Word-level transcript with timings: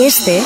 Este 0.00 0.42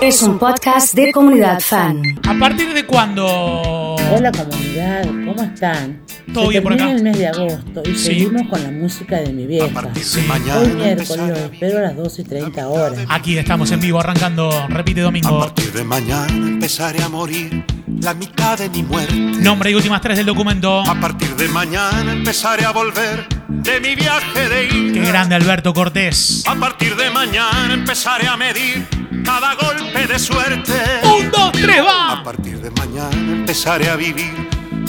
es 0.00 0.22
un 0.22 0.38
podcast 0.38 0.94
de 0.94 1.12
comunidad 1.12 1.60
fan. 1.60 2.02
¿A 2.28 2.34
partir 2.38 2.72
de 2.72 2.84
cuándo? 2.84 3.24
Hola 3.26 4.32
comunidad, 4.32 5.04
¿cómo 5.04 5.42
están? 5.42 6.00
Todo 6.34 6.44
Se 6.46 6.50
bien 6.50 6.62
por 6.64 6.72
acá. 6.72 6.90
el 6.90 7.02
mes 7.02 7.18
de 7.18 7.26
agosto 7.28 7.82
y 7.84 7.94
Sí. 7.94 8.04
seguimos 8.06 8.48
con 8.48 8.62
la 8.62 8.70
música 8.70 9.16
de 9.18 9.32
mi 9.32 9.46
vieja. 9.46 9.88
Sí. 10.02 10.20
Hoy 10.56 10.68
miércoles 10.74 11.08
los 11.28 11.38
espero 11.38 11.78
a 11.78 11.82
las 11.82 11.96
12 11.96 12.22
y 12.22 12.24
30 12.24 12.68
horas. 12.68 12.98
Aquí 13.08 13.38
estamos 13.38 13.70
en 13.70 13.80
vivo, 13.80 14.00
arrancando, 14.00 14.50
repite 14.68 15.00
A 15.00 15.04
domingo. 15.04 15.38
partir 15.40 15.72
de 15.72 15.84
mañana 15.84 16.28
empezaré 16.48 17.02
a 17.02 17.08
morir 17.08 17.64
la 18.00 18.14
mitad 18.14 18.58
de 18.58 18.68
mi 18.70 18.82
muerte. 18.82 19.14
Nombre 19.14 19.70
y 19.70 19.74
últimas 19.74 20.00
tres 20.00 20.16
del 20.16 20.26
documento. 20.26 20.80
A 20.80 21.00
partir 21.00 21.34
de 21.36 21.48
mañana 21.48 22.12
empezaré 22.12 22.64
a 22.64 22.72
volver 22.72 23.26
de 23.48 23.80
mi 23.80 23.94
viaje 23.94 24.48
de 24.48 24.64
Inca. 24.68 25.00
Qué 25.00 25.06
grande 25.08 25.34
Alberto 25.34 25.72
Cortés. 25.74 26.44
A 26.46 26.54
partir 26.54 26.94
de 26.96 27.10
mañana 27.10 27.72
empezaré 27.74 28.28
a 28.28 28.36
medir 28.36 28.86
cada 29.24 29.54
golpe 29.54 30.06
de 30.06 30.18
suerte. 30.18 30.72
Un, 31.04 31.30
dos, 31.30 31.52
tres, 31.52 31.80
A 31.80 31.82
va. 32.16 32.22
partir 32.22 32.58
de 32.60 32.70
mañana 32.70 33.32
empezaré 33.32 33.88
a 33.88 33.96
vivir 33.96 34.32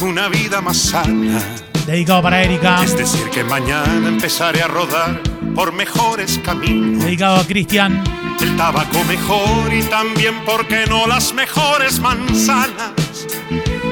una 0.01 0.27
vida 0.27 0.61
más 0.61 0.77
sana. 0.77 1.39
Dedicado 1.85 2.21
para 2.21 2.43
Erika. 2.43 2.83
Es 2.83 2.95
decir, 2.97 3.29
que 3.29 3.43
mañana 3.43 4.07
empezaré 4.09 4.61
a 4.61 4.67
rodar 4.67 5.21
por 5.55 5.73
mejores 5.73 6.39
caminos. 6.43 7.03
Dedicado 7.03 7.37
a 7.37 7.47
Cristian. 7.47 8.03
El 8.41 8.55
tabaco 8.55 9.03
mejor 9.05 9.73
y 9.73 9.83
también, 9.83 10.45
¿por 10.45 10.65
qué 10.67 10.85
no 10.87 11.07
las 11.07 11.33
mejores 11.33 11.99
manzanas? 11.99 12.91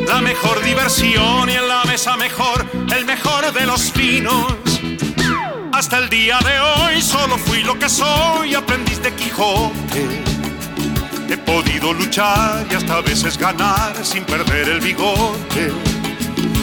La 0.07 0.21
mejor 0.21 0.63
diversión 0.63 1.49
y 1.49 1.53
en 1.53 1.67
la 1.67 1.84
mesa 1.84 2.16
mejor, 2.16 2.66
el 2.95 3.05
mejor 3.05 3.52
de 3.52 3.66
los 3.66 3.93
vinos. 3.93 4.53
Hasta 5.73 5.97
el 5.97 6.09
día 6.09 6.39
de 6.39 6.59
hoy 6.59 7.02
solo 7.02 7.38
fui 7.38 7.61
lo 7.61 7.77
que 7.77 7.89
soy, 7.89 8.55
aprendiz 8.55 9.02
de 9.03 9.13
Quijote. 9.13 10.23
He 11.30 11.38
podido 11.38 11.93
luchar 11.93 12.66
y 12.71 12.75
hasta 12.75 12.95
a 12.95 13.02
veces 13.02 13.38
ganar 13.38 13.94
sin 14.02 14.23
perder 14.23 14.69
el 14.69 14.80
bigote. 14.80 15.73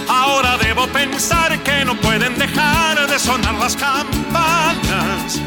Ahora 0.08 0.56
debo 0.56 0.86
pensar 0.86 1.58
que 1.62 1.84
no 1.84 1.94
pueden 1.96 2.38
dejar 2.38 3.06
de 3.06 3.18
sonar 3.18 3.54
las 3.54 3.76
campanas, 3.76 5.38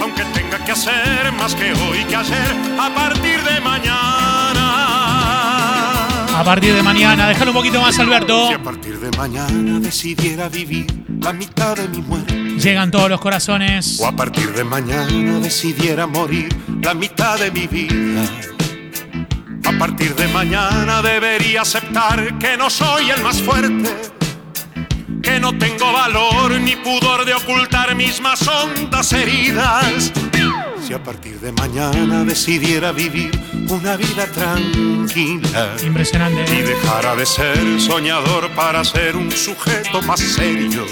aunque 0.00 0.24
tenga 0.34 0.62
que 0.62 0.72
hacer 0.72 1.32
más 1.32 1.54
que 1.54 1.72
hoy 1.72 2.04
que 2.04 2.16
ayer, 2.16 2.54
a 2.78 2.94
partir 2.94 3.42
de 3.42 3.60
mañana. 3.60 5.05
A 6.36 6.44
partir 6.44 6.74
de 6.74 6.82
mañana, 6.82 7.28
déjalo 7.28 7.50
un 7.50 7.56
poquito 7.56 7.80
más, 7.80 7.98
Alberto. 7.98 8.48
Si 8.48 8.54
a 8.54 8.62
partir 8.62 8.98
de 9.00 9.10
mañana 9.16 9.80
decidiera 9.80 10.48
vivir 10.48 10.86
la 11.20 11.32
mitad 11.32 11.76
de 11.76 11.88
mi 11.88 11.98
muerte, 12.02 12.34
Llegan 12.58 12.90
todos 12.90 13.08
los 13.08 13.20
corazones. 13.20 13.98
o 14.00 14.06
a 14.06 14.12
partir 14.12 14.52
de 14.52 14.62
mañana 14.64 15.38
decidiera 15.40 16.06
morir 16.06 16.48
la 16.82 16.94
mitad 16.94 17.38
de 17.38 17.50
mi 17.50 17.66
vida. 17.66 18.22
A 19.64 19.72
partir 19.78 20.14
de 20.14 20.28
mañana 20.28 21.02
debería 21.02 21.62
aceptar 21.62 22.38
que 22.38 22.56
no 22.56 22.68
soy 22.70 23.10
el 23.10 23.22
más 23.22 23.40
fuerte, 23.42 23.90
que 25.22 25.40
no 25.40 25.56
tengo 25.58 25.92
valor 25.92 26.60
ni 26.60 26.76
pudor 26.76 27.24
de 27.24 27.34
ocultar 27.34 27.94
mis 27.96 28.20
más 28.20 28.46
hondas 28.46 29.12
heridas. 29.12 30.12
Si 30.86 30.94
a 30.94 31.02
partir 31.02 31.40
de 31.40 31.50
mañana 31.50 32.22
decidiera 32.22 32.92
vivir 32.92 33.32
una 33.68 33.96
vida 33.96 34.24
tranquila 34.26 35.74
y 35.82 35.86
Impresionante. 35.86 36.62
dejara 36.62 37.16
de 37.16 37.26
ser 37.26 37.80
soñador 37.80 38.48
para 38.50 38.84
ser 38.84 39.16
un 39.16 39.32
sujeto 39.32 40.00
más 40.02 40.20
serio. 40.20 40.86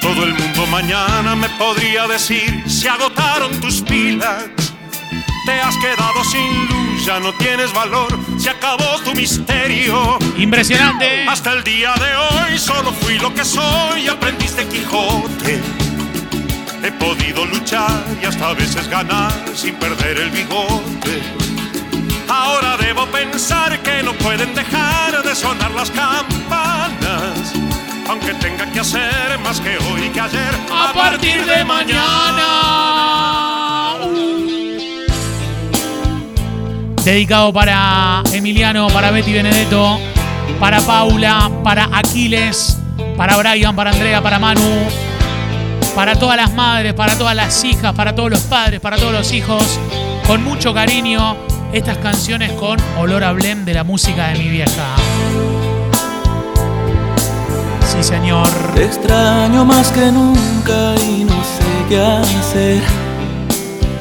Todo 0.00 0.22
el 0.22 0.32
mundo 0.32 0.64
mañana 0.68 1.34
me 1.34 1.48
podría 1.58 2.06
decir, 2.06 2.62
se 2.68 2.88
agotaron 2.88 3.50
tus 3.60 3.82
pilas, 3.82 4.44
te 5.44 5.52
has 5.60 5.76
quedado 5.78 6.22
sin 6.30 6.68
luz, 6.68 7.04
ya 7.04 7.18
no 7.18 7.32
tienes 7.32 7.72
valor, 7.72 8.16
se 8.38 8.50
acabó 8.50 9.00
tu 9.04 9.12
misterio. 9.12 10.20
Impresionante. 10.36 11.26
Hasta 11.28 11.52
el 11.54 11.64
día 11.64 11.94
de 11.94 12.14
hoy 12.14 12.58
solo 12.58 12.92
fui 12.92 13.18
lo 13.18 13.34
que 13.34 13.44
soy, 13.44 14.06
aprendiz 14.06 14.54
de 14.54 14.68
Quijote. 14.68 15.87
He 16.82 16.92
podido 16.92 17.44
luchar 17.46 18.04
y 18.22 18.24
hasta 18.24 18.50
a 18.50 18.54
veces 18.54 18.88
ganar 18.88 19.32
sin 19.54 19.74
perder 19.74 20.18
el 20.18 20.30
bigote. 20.30 21.22
Ahora 22.28 22.76
debo 22.76 23.06
pensar 23.06 23.78
que 23.82 24.02
no 24.02 24.12
pueden 24.14 24.54
dejar 24.54 25.22
de 25.22 25.34
sonar 25.34 25.70
las 25.72 25.90
campanas, 25.90 27.52
aunque 28.08 28.34
tenga 28.34 28.70
que 28.70 28.80
hacer 28.80 29.38
más 29.42 29.60
que 29.60 29.76
hoy 29.76 30.08
que 30.10 30.20
ayer. 30.20 30.54
A 30.70 30.92
partir 30.92 31.44
de 31.44 31.64
mañana. 31.64 32.98
Dedicado 37.04 37.52
para 37.52 38.22
Emiliano, 38.32 38.88
para 38.88 39.10
Betty 39.10 39.32
Benedetto, 39.32 39.98
para 40.60 40.80
Paula, 40.82 41.50
para 41.64 41.88
Aquiles, 41.92 42.78
para 43.16 43.36
Brian, 43.38 43.74
para 43.74 43.90
Andrea, 43.90 44.22
para 44.22 44.38
Manu, 44.38 44.86
para 45.94 46.16
todas 46.16 46.36
las 46.36 46.52
madres, 46.54 46.94
para 46.94 47.16
todas 47.16 47.34
las 47.34 47.64
hijas, 47.64 47.92
para 47.94 48.14
todos 48.14 48.30
los 48.30 48.40
padres, 48.40 48.80
para 48.80 48.96
todos 48.96 49.12
los 49.12 49.32
hijos. 49.32 49.78
Con 50.26 50.44
mucho 50.44 50.74
cariño, 50.74 51.36
estas 51.72 51.98
canciones 51.98 52.52
con 52.52 52.78
olor 52.98 53.24
a 53.24 53.32
blend 53.32 53.64
de 53.64 53.74
la 53.74 53.84
música 53.84 54.28
de 54.28 54.38
mi 54.38 54.48
vieja. 54.48 54.96
Sí, 57.86 58.02
señor. 58.02 58.48
Te 58.74 58.84
extraño 58.84 59.64
más 59.64 59.90
que 59.90 60.12
nunca 60.12 60.94
y 61.00 61.24
no 61.24 61.42
sé 61.42 61.64
qué 61.88 62.00
hacer. 62.00 62.82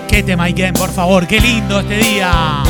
Qué 0.08 0.24
tema, 0.24 0.46
Iken, 0.46 0.74
por 0.74 0.92
favor, 0.92 1.26
qué 1.28 1.40
lindo 1.40 1.80
este 1.80 1.98
día. 1.98 2.64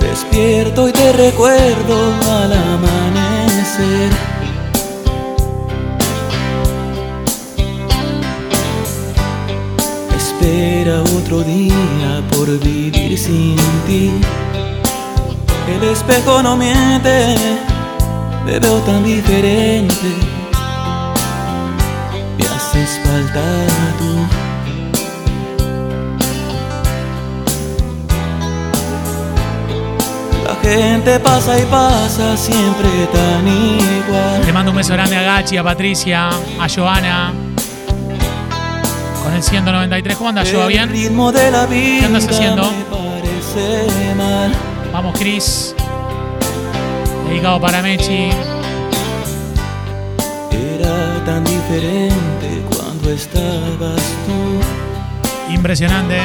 Despierto 0.00 0.88
y 0.88 0.92
te 0.92 1.12
recuerdo 1.12 2.14
al 2.30 2.52
amanecer. 2.52 4.21
Espera 10.42 11.02
otro 11.02 11.44
día 11.44 12.20
por 12.32 12.48
vivir 12.58 13.16
sin 13.16 13.54
ti. 13.86 14.10
El 15.68 15.84
espejo 15.84 16.42
no 16.42 16.56
miente, 16.56 17.36
me 18.44 18.58
veo 18.58 18.78
tan 18.80 19.04
diferente. 19.04 20.08
Me 22.36 22.44
haces 22.44 23.00
falta 23.04 23.40
tú. 23.98 24.26
Gente 30.62 31.18
pasa 31.20 31.58
y 31.58 31.64
pasa 31.66 32.36
siempre 32.36 32.88
tan 33.12 33.46
igual. 33.46 34.46
Le 34.46 34.52
mando 34.52 34.70
un 34.70 34.76
beso 34.76 34.92
grande 34.92 35.16
a 35.16 35.22
Gachi, 35.22 35.56
a 35.56 35.62
Patricia, 35.62 36.28
a 36.28 36.68
Joana. 36.68 37.51
Con 39.32 39.38
el 39.38 39.44
193, 39.44 40.16
¿cómo 40.18 40.28
anda, 40.28 40.44
Joa? 40.44 40.66
¿Bien? 40.66 40.92
vida 40.92 42.04
andas 42.04 42.28
haciendo? 42.28 42.70
Vamos, 44.92 45.18
Chris. 45.18 45.74
Dedicado 47.26 47.58
para 47.58 47.80
Mechi. 47.80 48.28
Era 50.50 51.24
tan 51.24 51.44
diferente 51.44 52.62
cuando 52.76 53.10
estabas 53.10 54.02
tú. 54.26 55.50
Impresionante. 55.50 56.18
¿eh? 56.18 56.22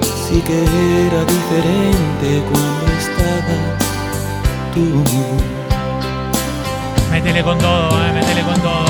Sí 0.00 0.40
que 0.46 0.62
era 1.06 1.24
diferente 1.26 2.42
cuando 2.50 2.86
estabas 2.96 3.84
tú. 4.72 5.53
Métele 7.14 7.44
con 7.44 7.56
todo, 7.58 8.04
eh, 8.04 8.12
métele 8.12 8.42
con 8.42 8.60
todo. 8.60 8.84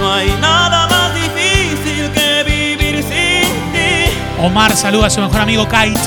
No 0.00 0.12
hay 0.12 0.28
nada 0.40 0.88
más 0.88 1.14
difícil 1.14 2.10
que 2.10 2.42
vivir 2.42 3.04
sin 3.04 3.72
ti. 3.72 4.10
Omar 4.42 4.74
saluda 4.74 5.06
a 5.06 5.10
su 5.10 5.20
mejor 5.20 5.42
amigo 5.42 5.64
Kite. 5.68 6.00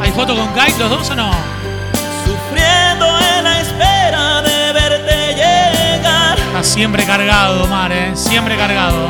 ¿Hay 0.00 0.12
foto 0.12 0.36
con 0.36 0.46
Kite 0.54 0.78
los 0.78 0.88
dos 0.88 1.10
o 1.10 1.16
no? 1.16 1.32
Sufriendo 2.24 3.06
en 3.18 3.42
la 3.42 3.60
espera 3.60 4.42
de 4.42 4.72
verte 4.72 5.34
llegar. 5.34 6.38
Está 6.38 6.62
siempre 6.62 7.04
cargado, 7.04 7.64
Omar, 7.64 7.90
¿eh? 7.90 8.12
Siempre 8.14 8.56
cargado. 8.56 9.08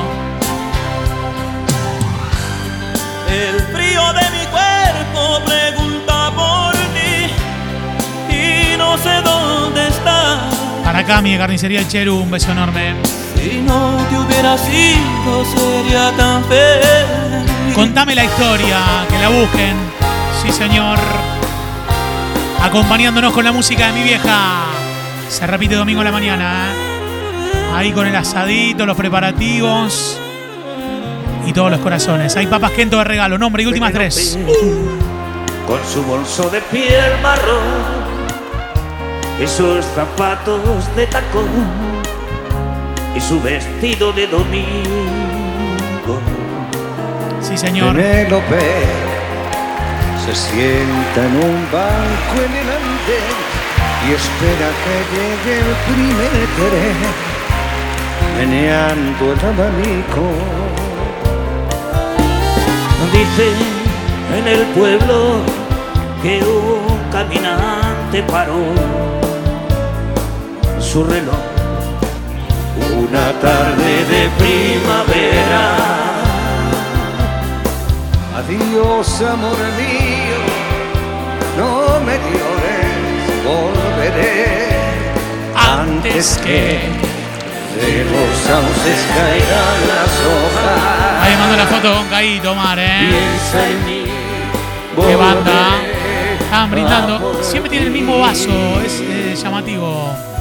El 3.28 3.60
frío 3.74 4.12
de 4.14 4.30
mi 4.30 4.46
cuerpo 4.46 5.44
pregunta 5.44 6.32
por 6.34 6.72
ti 6.94 8.34
y 8.34 8.78
no 8.78 8.96
sé 8.96 9.25
Cami 11.06 11.32
de 11.32 11.38
Carnicería 11.38 11.80
El 11.80 11.88
Cheru, 11.88 12.16
un 12.16 12.30
beso 12.30 12.50
enorme. 12.50 12.96
Si 13.36 13.62
no 13.62 13.96
te 14.10 14.18
hubiera 14.18 14.58
sido 14.58 15.44
sería 15.44 16.10
tan 16.16 16.44
feliz. 16.44 17.74
Contame 17.74 18.14
la 18.14 18.24
historia, 18.24 18.78
que 19.08 19.18
la 19.18 19.28
busquen. 19.28 19.76
Sí, 20.42 20.50
señor. 20.50 20.98
Acompañándonos 22.60 23.32
con 23.32 23.44
la 23.44 23.52
música 23.52 23.86
de 23.86 23.92
mi 23.92 24.02
vieja. 24.02 24.64
Se 25.28 25.46
repite 25.46 25.76
domingo 25.76 26.00
a 26.00 26.04
la 26.04 26.12
mañana. 26.12 26.72
¿eh? 26.72 27.74
Ahí 27.74 27.92
con 27.92 28.06
el 28.06 28.16
asadito, 28.16 28.84
los 28.84 28.96
preparativos 28.96 30.18
y 31.46 31.52
todos 31.52 31.70
los 31.70 31.80
corazones. 31.80 32.36
Hay 32.36 32.48
papas 32.48 32.72
Kento 32.72 32.98
de 32.98 33.04
regalo, 33.04 33.38
nombre 33.38 33.62
y 33.62 33.66
últimas 33.66 33.92
tres. 33.92 34.36
Con 35.66 35.80
su 35.86 36.02
bolso 36.02 36.50
de 36.50 36.60
piel 36.62 37.12
marrón 37.22 38.05
y 39.42 39.46
sus 39.46 39.84
zapatos 39.94 40.60
de 40.96 41.06
tacón 41.06 41.48
y 43.14 43.20
su 43.20 43.40
vestido 43.40 44.12
de 44.12 44.26
domingo. 44.26 46.20
Sí, 47.40 47.56
señor. 47.56 47.94
Penélope 47.94 48.60
se 50.24 50.34
sienta 50.34 51.26
en 51.26 51.36
un 51.36 51.66
banco 51.70 52.34
en 52.44 52.52
el 52.56 52.68
andén 52.78 53.36
y 54.08 54.12
espera 54.12 54.68
que 54.82 54.94
llegue 55.14 55.54
el 55.60 55.72
primer 55.86 56.46
tren, 56.56 56.98
meneando 58.38 59.32
el 59.32 59.40
abanico. 59.40 60.26
Dice 63.12 63.48
en 64.36 64.46
el 64.48 64.66
pueblo 64.74 65.40
que 66.22 66.42
un 66.42 67.10
caminante 67.10 68.22
paró 68.24 69.25
su 70.96 71.04
reloj 71.04 71.44
una 73.04 73.31
tarde 73.46 73.93
de 74.12 74.22
primavera. 74.43 75.64
Adiós, 78.38 79.20
amor 79.20 79.58
mío, 79.82 80.40
no 81.58 82.00
me 82.06 82.16
llores, 82.31 82.94
volveré 83.44 84.46
Antes 85.54 86.38
que. 86.38 86.81
de 87.76 87.92
los 88.12 88.31
sauces 88.49 88.99
caerán 89.16 89.78
las 89.92 90.12
hojas. 90.31 91.22
Ahí 91.22 91.37
mando 91.37 91.56
la 91.58 91.66
foto 91.66 91.94
con 91.94 92.06
Caíto, 92.08 92.52
Omar, 92.52 92.78
¿eh? 92.78 93.10
Piensa 93.10 93.69
en 93.69 93.84
mí. 93.84 94.04
Qué 95.06 95.14
banda. 95.14 95.76
Estaban 96.40 96.70
brindando. 96.70 97.42
Siempre 97.42 97.69
tiene 97.69 97.84
el 97.84 97.92
mismo 97.92 98.19
vaso, 98.19 98.81
es 98.82 99.02
eh, 99.02 99.37
llamativo. 99.37 100.35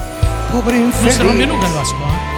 Pobre 0.52 0.78
No 0.78 0.92
se 1.10 1.22
rompió 1.22 1.46
nunca 1.46 1.66
el 1.66 1.72
vaso. 1.74 1.94
¿eh? 1.94 2.36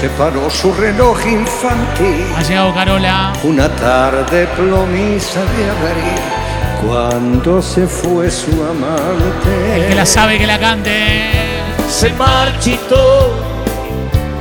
se 0.00 0.08
paró 0.10 0.48
su 0.48 0.72
reloj 0.72 1.18
infantil. 1.26 2.24
Ha 2.36 2.42
llegado 2.42 2.72
Carola. 2.74 3.32
Una 3.42 3.68
tarde 3.68 4.46
plomiza 4.56 5.40
de 5.40 5.70
abril, 5.70 6.86
cuando 6.86 7.60
se 7.60 7.86
fue 7.86 8.30
su 8.30 8.50
amante. 8.50 9.76
El 9.76 9.88
que 9.88 9.94
la 9.94 10.06
sabe 10.06 10.38
que 10.38 10.46
la 10.46 10.58
cante. 10.58 11.42
se 11.90 12.10
marchitó 12.14 13.34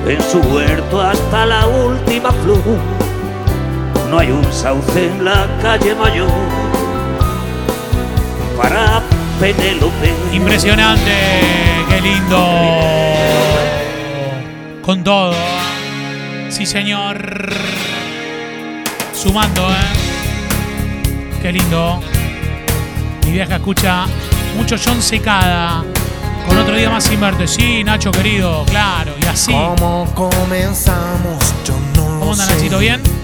en 0.07 0.21
su 0.21 0.39
huerto 0.39 1.01
hasta 1.01 1.45
la 1.45 1.67
última 1.67 2.31
flor. 2.31 2.61
No 4.09 4.19
hay 4.19 4.31
un 4.31 4.45
sauce 4.53 5.07
en 5.07 5.25
la 5.25 5.45
calle 5.61 5.93
mayor 5.93 6.29
para 8.57 8.98
Penélope. 9.39 10.13
Impresionante. 10.33 11.11
Qué 11.87 12.01
lindo. 12.01 12.45
Con 14.81 15.03
todo. 15.03 15.33
Sí, 16.49 16.65
señor. 16.65 17.53
Sumando, 19.13 19.69
¿eh? 19.69 21.39
Qué 21.41 21.53
lindo. 21.53 22.01
Mi 23.25 23.31
vieja 23.31 23.55
escucha 23.55 24.05
mucho 24.57 24.75
John 24.83 25.01
Secada. 25.01 25.83
Con 26.47 26.57
otro 26.57 26.75
día 26.75 26.89
más 26.89 27.03
sin 27.05 27.21
verte. 27.21 27.47
Sí, 27.47 27.83
Nacho 27.83 28.11
querido, 28.11 28.65
claro. 28.65 29.13
Y 29.21 29.25
así. 29.25 29.53
¿Cómo 29.53 30.05
comenzamos? 30.15 31.53
Yo 31.65 31.75
no 31.95 32.03
¿Cómo 32.03 32.25
lo 32.25 32.31
anda 32.31 32.45
sé. 32.45 32.55
Nachito? 32.55 32.79
¿Bien? 32.79 33.18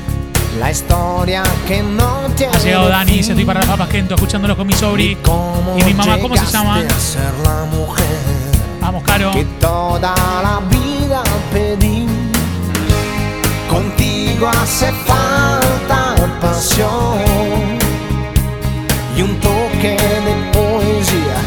La 0.59 0.71
historia 0.71 1.43
que 1.67 1.83
no 1.83 2.21
tiene 2.35 2.55
Ha 2.55 2.59
llegado 2.59 2.87
Dani, 2.89 3.11
dice 3.11 3.31
estoy 3.31 3.45
para 3.45 3.59
las 3.59 3.69
papas 3.69 3.89
Kento, 3.89 4.15
escuchándolo 4.15 4.55
con 4.55 4.65
mi 4.67 4.73
sobri. 4.73 5.15
¿Cómo 5.17 5.75
Y 5.77 5.83
mi 5.83 5.93
mamá, 5.93 6.17
¿cómo 6.19 6.35
se 6.37 6.45
llama? 6.45 6.77
llegaste 6.79 6.95
a 6.95 6.99
ser 7.23 7.33
la 7.43 7.65
mujer 7.65 8.05
Vamos, 8.79 9.03
Caro. 9.03 9.31
que 9.33 9.43
toda 9.59 10.13
la 10.43 10.59
vida 10.69 11.21
pedí. 11.51 12.07
Contigo 13.69 14.47
hace 14.47 14.91
falta 15.05 16.15
pasión 16.39 17.17
y 19.17 19.21
un 19.21 19.35
toque 19.39 19.97
de 19.97 20.51
poesía 20.53 21.41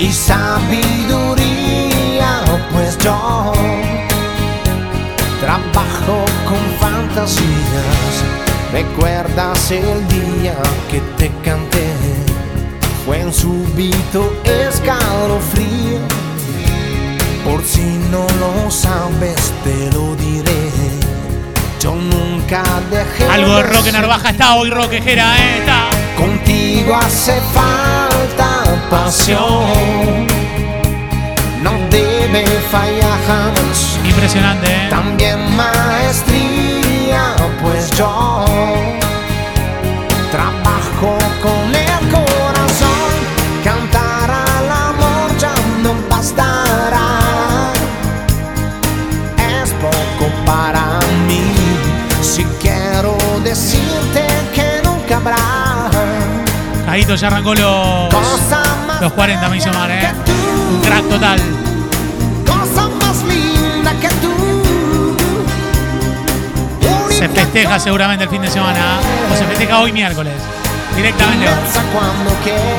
y 0.00 0.12
sabiduría, 0.12 1.50
pues 2.72 2.98
yo 2.98 3.52
trabajo 5.42 6.24
con 6.48 6.62
fantasías. 6.78 8.14
¿Recuerdas 8.72 9.72
el 9.72 10.06
día 10.08 10.54
que 10.88 11.00
te 11.18 11.30
canté? 11.44 11.92
Fue 13.04 13.24
un 13.24 13.32
súbito 13.32 14.32
escalofrío. 14.44 15.98
Por 17.44 17.64
si 17.64 17.82
no 18.10 18.24
lo 18.38 18.70
sabes, 18.70 19.52
te 19.64 19.90
lo 19.92 20.14
diré. 20.14 20.70
Yo 21.80 21.96
nunca 21.96 22.62
dejé. 22.88 23.28
Algo 23.28 23.56
de 23.56 23.82
ser 23.82 23.92
Narvaja 23.94 24.30
está 24.30 24.54
hoy, 24.54 24.70
rockejera, 24.70 25.36
¿eh? 25.36 25.58
Está. 25.58 25.90
Contigo 26.16 26.94
hace 26.94 27.40
falta 27.52 28.62
pasión. 28.88 30.28
No 31.64 31.72
debe 31.90 32.46
fallar 32.70 33.18
jamás. 33.26 33.91
Impresionante, 34.04 34.66
¿eh? 34.66 34.88
También 34.90 35.38
maestría, 35.56 37.34
pues 37.60 37.90
yo 37.96 38.44
trabajo 40.30 41.18
con 41.42 41.74
el 41.74 42.10
corazón. 42.10 43.12
Cantar 43.64 44.30
al 44.30 44.70
amor 44.70 45.36
ya 45.38 45.54
no 45.82 45.94
bastará. 46.08 47.18
Es 49.38 49.70
poco 49.74 50.30
para 50.44 50.98
mí. 51.26 51.42
Si 52.20 52.44
quiero 52.60 53.16
decirte 53.44 54.26
que 54.54 54.80
nunca 54.84 55.16
habrá 55.16 55.36
Caíto 56.86 57.14
ya 57.14 57.28
arrancó 57.28 57.54
los, 57.54 58.12
los 59.00 59.12
40, 59.12 59.48
me 59.48 59.56
hizo 59.56 59.72
mal, 59.72 59.90
¿eh? 59.90 60.12
Un 60.74 60.80
crack 60.82 61.08
total. 61.08 61.40
Se 67.22 67.28
festeja 67.28 67.78
seguramente 67.78 68.24
el 68.24 68.30
fin 68.30 68.42
de 68.42 68.50
semana. 68.50 68.98
O 69.32 69.36
se 69.36 69.44
festeja 69.44 69.78
hoy 69.78 69.92
miércoles. 69.92 70.34
Directamente 70.96 71.46
hoy. 71.46 71.54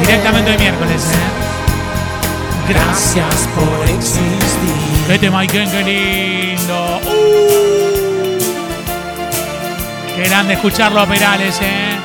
Directamente 0.01 0.51
hoy 0.51 0.57
miércoles, 0.57 1.01
¿eh? 1.01 2.67
Gracias 2.67 3.47
por 3.55 3.89
existir. 3.89 5.07
Qué 5.07 5.17
tema, 5.17 5.43
Iken, 5.43 5.71
qué 5.71 5.83
lindo. 5.83 6.99
Uh. 7.05 8.37
Qué 10.17 10.23
grande 10.27 10.55
escucharlo 10.55 10.99
a 10.99 11.07
Perales, 11.07 11.55
¿eh? 11.61 11.95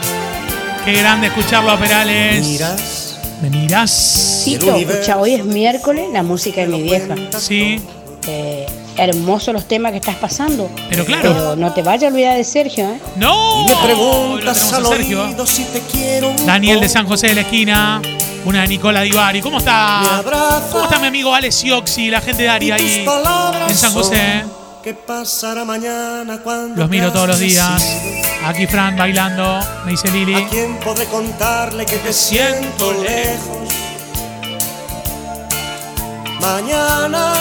Qué 0.85 0.92
grande 0.92 1.26
escucharlo 1.26 1.73
a 1.73 1.76
Perales. 1.76 2.47
Miras. 2.47 3.18
¿Me 3.42 3.50
miras? 3.50 4.42
Tito, 4.45 4.76
escucha, 4.76 5.16
hoy 5.16 5.35
es 5.35 5.45
miércoles, 5.45 6.07
la 6.12 6.23
música 6.23 6.61
de 6.61 6.68
mi 6.68 6.83
vieja. 6.83 7.16
Sí, 7.37 7.83
Eh, 8.28 8.66
hermosos 8.99 9.55
los 9.55 9.67
temas 9.67 9.93
que 9.93 9.99
estás 9.99 10.17
pasando. 10.17 10.71
pero 10.90 11.05
claro. 11.05 11.33
Pero 11.33 11.57
no 11.57 11.73
te 11.73 11.83
vayas 11.83 12.05
a 12.11 12.14
olvidar 12.14 12.37
de 12.37 12.45
Sergio, 12.45 12.85
¿eh? 12.88 13.00
¡No! 13.17 13.64
Me 13.64 13.71
Lo 13.71 13.81
preguntas 13.83 14.59
tenemos 14.59 14.75
al 14.75 14.87
a 14.87 14.88
Sergio. 14.97 15.25
oído 15.25 15.47
si 15.47 15.64
te 15.64 15.81
quiero. 15.81 16.33
Daniel 16.45 16.81
de. 16.81 16.88
San 16.88 17.07
José 17.07 17.28
de 17.28 17.35
la 17.37 17.40
esquina. 17.43 18.02
Una 18.45 18.62
de 18.62 18.69
Nicola 18.69 19.02
Divari. 19.02 19.40
¿Cómo 19.40 19.59
está? 19.59 20.23
¿Cómo 20.73 20.85
está 20.85 20.99
mi 21.00 21.07
amigo 21.09 21.35
Alex 21.35 21.55
Sioxi, 21.57 22.09
la 22.11 22.21
gente 22.21 22.45
de 22.45 22.49
Ari 22.49 22.69
Y 22.69 22.71
ahí 22.71 23.07
en 23.69 23.75
San 23.76 23.93
José? 23.93 24.45
¿Qué 24.83 24.95
pasará 24.95 25.64
mañana 25.64 26.38
cuando 26.43 26.81
Los 26.81 26.88
miro 26.88 27.12
todos 27.12 27.28
los 27.28 27.38
días. 27.40 27.85
Aquí 28.47 28.67
Fran 28.67 28.97
bailando, 28.97 29.61
me 29.85 29.90
dice 29.90 30.11
Lili. 30.11 30.35
¿A 30.35 30.49
quién 30.49 30.76
podré 30.78 31.05
contarle 31.07 31.85
que 31.85 31.97
te 31.97 32.12
siento 32.12 32.93
lejos? 33.02 33.69
Mañana 36.40 37.33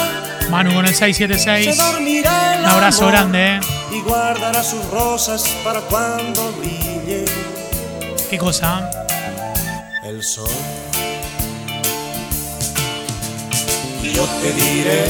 Manu 0.50 0.72
con 0.74 0.86
el 0.86 0.94
se 0.94 1.12
676. 1.12 1.76
dormirá 1.76 2.54
el 2.54 2.60
Un 2.64 2.66
abrazo 2.66 3.06
grande, 3.08 3.56
¿eh? 3.56 3.60
Y 3.92 4.00
guardará 4.00 4.62
sus 4.64 4.84
rosas 4.90 5.44
para 5.62 5.80
cuando 5.82 6.52
brille 6.52 7.24
¿Qué 8.30 8.38
cosa? 8.38 8.90
el 10.04 10.22
sol. 10.22 10.48
Y 14.02 14.12
yo 14.14 14.24
te 14.24 14.52
diré, 14.54 15.04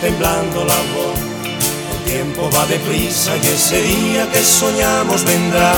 temblando 0.00 0.64
la 0.64 0.74
voz, 0.94 1.18
el 1.92 2.10
tiempo 2.10 2.50
va 2.56 2.64
deprisa 2.66 3.36
y 3.36 3.46
ese 3.46 3.82
día 3.82 4.26
que 4.32 4.42
soñamos 4.42 5.22
vendrá. 5.24 5.72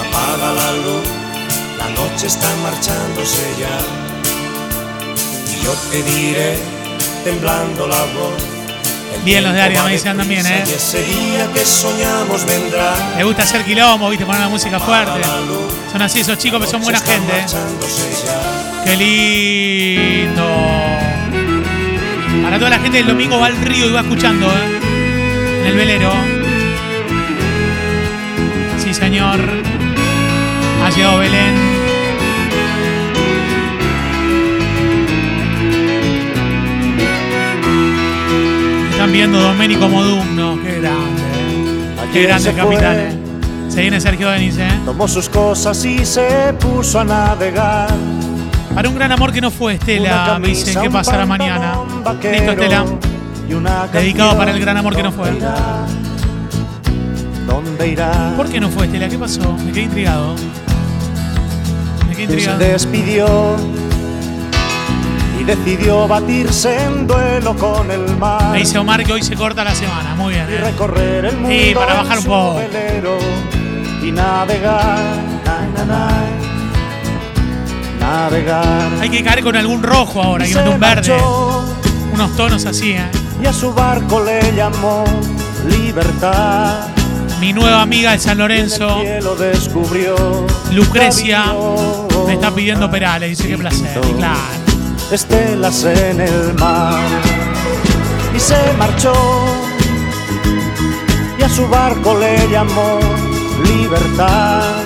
Apaga 0.00 0.52
la 0.54 0.72
luz, 0.72 1.06
la 1.76 1.88
noche 1.90 2.26
está 2.26 2.48
marchándose 2.62 3.44
ya. 3.60 3.78
Y 5.52 5.64
yo 5.64 5.72
te 5.90 6.02
diré, 6.02 6.56
temblando 7.28 7.86
la 7.86 8.00
voz, 8.14 8.42
Bien 9.22 9.44
los 9.44 9.52
de 9.52 9.60
área, 9.60 9.82
me 9.82 9.92
dicen 9.92 10.16
también, 10.16 10.46
¿eh? 10.46 10.64
Y 10.66 10.70
ese 10.70 11.02
día 11.02 11.46
que 11.52 11.60
soñamos 11.60 12.46
vendrá. 12.46 12.94
Le 13.18 13.24
gusta 13.24 13.42
hacer 13.42 13.64
quilombo, 13.64 14.08
viste, 14.08 14.24
poner 14.24 14.40
la 14.40 14.48
música 14.48 14.80
fuerte. 14.80 15.20
Son 15.92 16.00
así 16.00 16.20
esos 16.20 16.38
chicos, 16.38 16.58
pero 16.60 16.70
son 16.70 16.82
buena 16.82 17.00
gente. 17.00 17.32
¿eh? 17.36 17.46
Qué 18.84 18.96
lindo. 18.96 20.48
Para 22.44 22.58
toda 22.58 22.70
la 22.70 22.78
gente 22.78 22.98
del 22.98 23.08
domingo 23.08 23.38
va 23.38 23.46
al 23.48 23.56
río 23.56 23.88
y 23.88 23.92
va 23.92 24.00
escuchando, 24.00 24.46
¿eh? 24.46 24.80
En 25.60 25.66
el 25.66 25.76
velero. 25.76 26.12
Sí, 28.82 28.94
señor. 28.94 29.38
Ha 30.82 30.90
llegado 30.90 31.18
Belén. 31.18 31.67
Están 39.08 39.20
viendo 39.20 39.40
Domenico 39.40 39.88
Modugno. 39.88 40.58
Qué 40.62 40.80
grande. 40.82 41.22
¿eh? 41.22 42.08
Qué 42.12 42.22
grande 42.24 42.52
capitán. 42.52 42.96
¿eh? 42.98 43.18
Se 43.70 43.80
viene 43.80 43.98
Sergio 44.02 44.28
Denis, 44.28 44.58
¿eh? 44.58 44.68
Tomó 44.84 45.08
sus 45.08 45.30
cosas 45.30 45.82
y 45.86 46.04
se 46.04 46.52
puso 46.60 47.00
a 47.00 47.04
navegar. 47.04 47.88
Para 48.74 48.86
un 48.86 48.94
gran 48.94 49.10
amor 49.10 49.32
que 49.32 49.40
no 49.40 49.50
fue, 49.50 49.74
Estela, 49.76 50.38
me 50.38 50.48
dicen 50.48 50.82
que 50.82 50.90
pasará 50.90 51.24
mañana. 51.24 51.78
vaquero 52.04 52.34
Listo, 52.34 52.52
Estela. 52.52 52.84
y 53.48 53.54
una 53.54 53.86
Dedicado 53.86 54.36
para 54.36 54.50
el 54.50 54.60
gran 54.60 54.76
amor 54.76 54.94
que 54.94 55.02
no 55.02 55.10
fue. 55.10 55.30
¿Dónde 55.30 55.38
irá? 55.38 55.86
¿Dónde 57.46 57.88
irá? 57.88 58.34
¿Por 58.36 58.50
qué 58.50 58.60
no 58.60 58.68
fue, 58.68 58.84
Estela? 58.84 59.08
¿Qué 59.08 59.16
pasó? 59.16 59.54
Me 59.64 59.72
quedé 59.72 59.84
intrigado. 59.84 60.34
Me 62.06 62.14
quedé 62.14 62.24
Y 62.24 62.26
se 62.26 62.50
intrigado. 62.50 62.58
despidió 62.58 63.56
decidió 65.48 66.06
batirse 66.06 66.84
en 66.84 67.06
duelo 67.06 67.56
con 67.56 67.90
el 67.90 68.16
mar. 68.18 68.52
Me 68.52 68.58
dice 68.58 68.76
Omar 68.78 69.02
que 69.02 69.14
hoy 69.14 69.22
se 69.22 69.34
corta 69.34 69.64
la 69.64 69.74
semana. 69.74 70.14
Muy 70.14 70.34
bien, 70.34 70.46
y 70.50 70.52
¿eh? 70.52 70.58
recorrer 70.58 71.24
el 71.24 71.36
mundo 71.38 71.48
Sí, 71.50 71.72
para 71.74 71.94
bajar 71.94 72.18
un 72.18 72.24
poco. 72.24 72.60
y 74.02 74.12
navegar, 74.12 74.98
na, 75.46 75.66
na, 75.74 75.84
na, 75.86 76.10
navegar. 77.98 78.88
Hay 79.00 79.08
que 79.08 79.24
caer 79.24 79.42
con 79.42 79.56
algún 79.56 79.82
rojo 79.82 80.22
ahora, 80.22 80.46
Y 80.46 80.52
que 80.52 80.58
un 80.58 80.78
verde. 80.78 80.78
marchó, 80.78 81.64
Unos 82.12 82.36
tonos 82.36 82.66
así, 82.66 82.92
¿eh? 82.92 83.08
y 83.42 83.46
a 83.46 83.52
su 83.52 83.72
barco 83.72 84.22
le 84.22 84.54
llamó 84.54 85.04
libertad. 85.66 86.88
Mi 87.40 87.54
nueva 87.54 87.80
amiga 87.82 88.12
de 88.12 88.18
San 88.18 88.36
Lorenzo, 88.36 89.00
descubrió 89.38 90.44
Lucrecia, 90.72 91.44
me 92.26 92.34
está 92.34 92.50
pidiendo 92.50 92.90
Perales. 92.90 93.30
Dice, 93.38 93.48
qué 93.48 93.56
placer. 93.56 93.98
Y 94.10 94.12
claro. 94.14 94.36
Estelas 95.10 95.84
en 95.84 96.20
el 96.20 96.54
mar 96.54 97.00
y 98.36 98.38
se 98.38 98.56
marchó 98.78 99.14
y 101.38 101.42
a 101.42 101.48
su 101.48 101.66
barco 101.66 102.18
le 102.18 102.46
llamó 102.50 103.00
libertad 103.64 104.84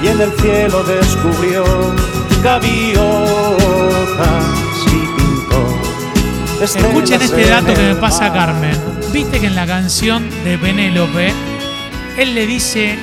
y 0.00 0.06
en 0.06 0.20
el 0.20 0.32
cielo 0.40 0.84
descubrió 0.84 1.64
gaviotas 2.44 3.02
y 4.86 5.06
pintó 5.16 6.62
Escuchen 6.62 7.20
este 7.20 7.48
dato 7.48 7.74
que 7.74 7.82
me 7.82 7.94
pasa 7.96 8.28
mar. 8.28 8.32
Carmen. 8.32 8.76
Viste 9.12 9.40
que 9.40 9.46
en 9.48 9.56
la 9.56 9.66
canción 9.66 10.30
de 10.44 10.56
Penélope, 10.56 11.32
él 12.16 12.34
le 12.36 12.46
dice 12.46 12.96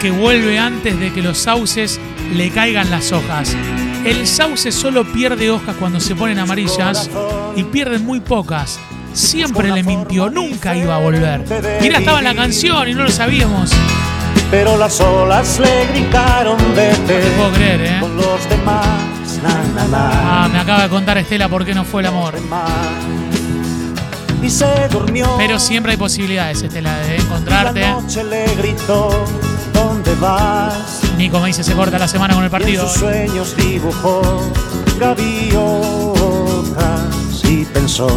que 0.00 0.10
vuelve 0.10 0.58
antes 0.58 0.98
de 0.98 1.12
que 1.12 1.20
los 1.20 1.36
sauces 1.36 2.00
le 2.32 2.48
caigan 2.50 2.90
las 2.90 3.12
hojas. 3.12 3.54
El 4.04 4.26
sauce 4.26 4.70
solo 4.70 5.04
pierde 5.04 5.50
hojas 5.50 5.74
cuando 5.78 5.98
se 6.00 6.14
ponen 6.14 6.38
amarillas 6.38 7.08
y 7.56 7.64
pierden 7.64 8.04
muy 8.04 8.20
pocas. 8.20 8.78
Siempre 9.12 9.70
le 9.70 9.82
mintió, 9.82 10.28
nunca 10.28 10.76
iba 10.76 10.96
a 10.96 10.98
volver. 10.98 11.44
Mira, 11.80 11.98
estaba 11.98 12.18
en 12.18 12.24
la 12.24 12.34
canción 12.34 12.88
y 12.88 12.94
no 12.94 13.04
lo 13.04 13.10
sabíamos. 13.10 13.70
pero 14.50 14.76
las 14.76 15.00
olas 15.00 15.58
le 15.60 15.86
gritaron 15.92 16.56
vete 16.76 17.30
No 17.30 17.36
puedo 17.36 17.52
creer, 17.52 17.80
¿eh? 17.84 17.96
con 18.00 18.16
los 18.16 18.48
demás 18.48 18.86
na, 19.42 19.62
na, 19.74 19.88
na, 19.88 20.44
Ah, 20.44 20.48
me 20.52 20.58
acaba 20.58 20.82
de 20.82 20.88
contar 20.88 21.16
Estela 21.18 21.48
por 21.48 21.64
qué 21.64 21.74
no 21.74 21.84
fue 21.84 22.02
el 22.02 22.06
amor. 22.08 22.34
y 24.42 24.50
se 24.50 24.88
durmió 24.90 25.34
Pero 25.38 25.58
siempre 25.58 25.92
hay 25.92 25.98
posibilidades, 25.98 26.62
Estela, 26.62 26.96
de 26.98 27.16
y 27.16 27.20
encontrarte. 27.20 27.80
la 27.80 27.92
noche 27.92 28.22
le 28.24 28.46
gritó 28.56 29.24
¿dónde 30.04 30.20
vas? 30.20 31.00
Nico 31.16 31.40
me 31.40 31.48
dice 31.48 31.64
se 31.64 31.74
corta 31.74 31.98
la 31.98 32.08
semana 32.08 32.34
con 32.34 32.44
el 32.44 32.50
y 32.50 32.54
en 32.54 32.60
partido. 32.60 32.88
sus 32.88 33.00
sueños 33.00 33.56
dibujó 33.56 34.22
gaviotas 34.98 35.64
y 37.44 37.64
pensó 37.64 38.08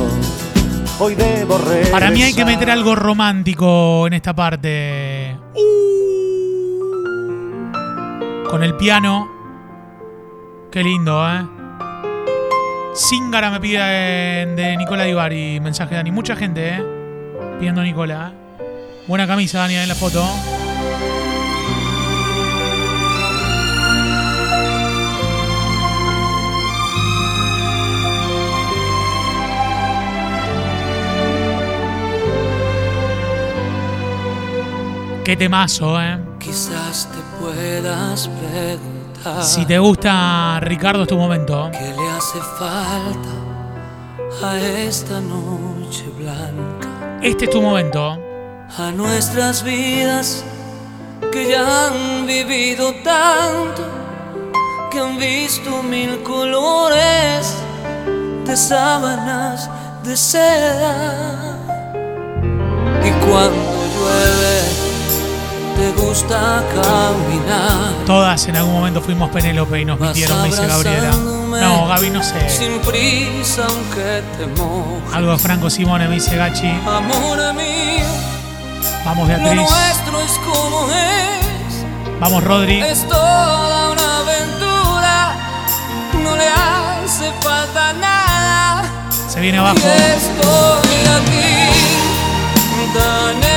hoy 1.00 1.15
debo 1.15 1.58
regresar 1.58 1.91
Para 1.91 2.12
mí 2.12 2.22
hay 2.24 2.34
que 2.34 2.46
meter 2.46 2.70
algo 2.70 2.96
romántico 2.96 4.08
en 4.08 4.13
esta 4.13 4.34
parte. 4.34 5.38
Con 8.50 8.63
el 8.63 8.75
piano. 8.75 9.29
Qué 10.72 10.82
lindo, 10.84 11.27
¿eh? 11.29 11.46
Zingara 12.96 13.51
me 13.51 13.60
pide 13.60 13.77
eh, 13.82 14.46
de 14.56 14.77
Nicola 14.77 15.03
Divari. 15.03 15.60
Mensaje 15.60 15.91
de 15.91 15.96
Dani. 15.98 16.12
Mucha 16.12 16.36
gente, 16.36 16.70
¿eh? 16.70 16.84
Pidiendo 17.60 17.82
a 17.82 17.84
Nicola. 17.84 18.34
Buena 19.06 19.27
camisa, 19.27 19.60
Dani, 19.60 19.75
en 19.75 19.88
la 19.89 19.96
foto. 19.96 20.25
Qué 35.28 35.36
temazo, 35.36 36.02
¿eh? 36.02 36.18
Quizás 36.40 37.10
te 37.12 37.18
puedas 37.44 38.30
preguntar 38.30 39.44
Si 39.44 39.66
te 39.66 39.78
gusta 39.78 40.58
Ricardo, 40.62 41.02
es 41.04 41.10
tu 41.10 41.18
momento. 41.18 41.70
qué 41.74 41.94
le 41.94 42.10
hace 42.12 42.40
falta 42.58 44.48
a 44.48 44.58
esta 44.58 45.20
noche 45.20 46.06
blanca, 46.18 47.20
Este 47.22 47.44
es 47.44 47.52
tu 47.52 47.62
momento. 47.62 48.18
a 48.78 48.92
nuestras 48.92 49.64
vidas 49.64 50.46
que 51.34 51.50
ya 51.50 51.88
han 51.88 52.26
vivido 52.26 52.94
tanto, 53.04 53.84
que 54.90 54.98
han 54.98 55.18
visto 55.18 55.84
mil 55.84 56.24
colores 56.24 57.54
de 58.46 58.56
sábanas 58.56 59.70
de 60.06 60.16
seda. 60.16 61.58
Y 63.04 63.12
cuando 63.26 63.77
te 65.78 65.92
gusta 65.92 66.64
caminar. 66.74 68.06
Todas 68.06 68.48
en 68.48 68.56
algún 68.56 68.74
momento 68.74 69.00
fuimos 69.02 69.30
Penélope 69.30 69.80
y 69.82 69.86
nos 69.86 70.00
Vas 70.00 70.14
vistieron, 70.14 70.42
me 70.42 70.48
dice 70.50 70.66
Gabriela. 70.66 71.12
No, 71.12 71.88
Gaby, 71.88 72.10
no 72.10 72.24
sé. 72.24 72.50
Sin 72.50 72.80
prisa, 72.80 73.64
aunque 73.68 74.24
te 74.38 74.48
mojes. 74.62 75.14
Algo 75.14 75.32
de 75.34 75.38
Franco 75.38 75.70
Simone, 75.70 76.08
me 76.08 76.16
dice 76.16 76.36
Gachi. 76.36 76.68
Amor 76.86 77.54
mío, 77.54 78.06
Vamos, 79.06 79.28
lo 79.30 79.36
Beatriz. 79.38 79.56
nuestro 79.56 80.22
es 80.22 80.32
como 80.40 80.88
es. 80.92 82.20
Vamos, 82.20 82.44
Rodri. 82.44 82.80
Es 82.82 83.08
toda 83.08 83.92
una 83.92 84.18
aventura. 84.20 85.36
No 86.24 86.36
le 86.36 86.48
hace 86.50 87.32
falta 87.42 87.94
nada. 87.94 88.84
Se 89.30 89.40
viene 89.40 89.60
abajo. 89.60 89.78
Y 89.78 89.88
estoy 89.88 91.00
aquí, 91.18 91.70
tan 92.98 93.57